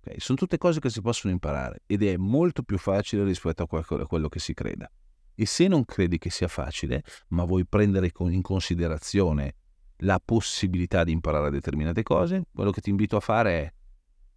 Okay? 0.00 0.18
Sono 0.18 0.38
tutte 0.38 0.56
cose 0.56 0.80
che 0.80 0.88
si 0.88 1.02
possono 1.02 1.30
imparare 1.34 1.82
ed 1.84 2.02
è 2.02 2.16
molto 2.16 2.62
più 2.62 2.78
facile 2.78 3.24
rispetto 3.24 3.68
a 3.70 4.06
quello 4.06 4.28
che 4.30 4.38
si 4.38 4.54
creda. 4.54 4.90
E 5.34 5.44
se 5.44 5.68
non 5.68 5.84
credi 5.84 6.16
che 6.16 6.30
sia 6.30 6.48
facile, 6.48 7.02
ma 7.28 7.44
vuoi 7.44 7.66
prendere 7.66 8.10
in 8.20 8.40
considerazione 8.40 9.56
la 9.98 10.18
possibilità 10.24 11.04
di 11.04 11.12
imparare 11.12 11.50
determinate 11.50 12.02
cose, 12.02 12.46
quello 12.54 12.70
che 12.70 12.80
ti 12.80 12.88
invito 12.88 13.16
a 13.16 13.20
fare 13.20 13.50
è 13.64 13.72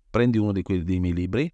prendi 0.10 0.38
uno 0.38 0.52
dei 0.52 1.00
miei 1.00 1.14
libri, 1.14 1.50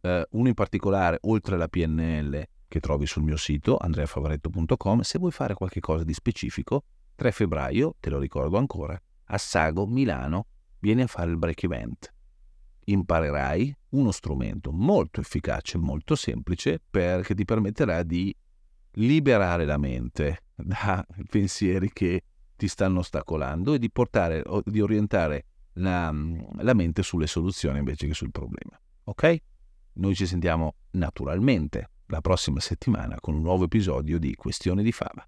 eh, 0.00 0.26
uno 0.28 0.48
in 0.48 0.54
particolare, 0.54 1.18
oltre 1.20 1.54
alla 1.54 1.68
PNL, 1.68 2.44
che 2.70 2.78
trovi 2.78 3.04
sul 3.04 3.24
mio 3.24 3.36
sito 3.36 3.76
andreafavaretto.com, 3.76 5.00
se 5.00 5.18
vuoi 5.18 5.32
fare 5.32 5.54
qualche 5.54 5.80
cosa 5.80 6.04
di 6.04 6.14
specifico, 6.14 6.84
3 7.16 7.32
febbraio, 7.32 7.96
te 7.98 8.10
lo 8.10 8.20
ricordo 8.20 8.56
ancora, 8.58 8.96
a 9.24 9.38
Sago, 9.38 9.86
Milano, 9.88 10.46
vieni 10.78 11.02
a 11.02 11.08
fare 11.08 11.30
il 11.30 11.36
break 11.36 11.64
event 11.64 12.12
imparerai 12.84 13.76
uno 13.90 14.10
strumento 14.10 14.72
molto 14.72 15.20
efficace, 15.20 15.78
molto 15.78 16.14
semplice, 16.14 16.80
perché 16.88 17.34
ti 17.34 17.44
permetterà 17.44 18.02
di 18.02 18.34
liberare 18.92 19.64
la 19.64 19.76
mente 19.76 20.44
da 20.54 21.04
pensieri 21.28 21.90
che 21.92 22.24
ti 22.56 22.68
stanno 22.68 23.00
ostacolando 23.00 23.74
e 23.74 23.78
di 23.78 23.90
portare, 23.90 24.42
di 24.64 24.80
orientare 24.80 25.46
la, 25.74 26.12
la 26.58 26.74
mente 26.74 27.02
sulle 27.02 27.26
soluzioni 27.26 27.78
invece 27.78 28.06
che 28.06 28.14
sul 28.14 28.30
problema. 28.30 28.78
Ok? 29.04 29.36
Noi 29.94 30.14
ci 30.14 30.26
sentiamo 30.26 30.74
naturalmente 30.92 31.90
la 32.10 32.20
prossima 32.20 32.60
settimana 32.60 33.18
con 33.20 33.34
un 33.34 33.42
nuovo 33.42 33.64
episodio 33.64 34.18
di 34.18 34.34
Questione 34.34 34.82
di 34.82 34.92
Fava. 34.92 35.26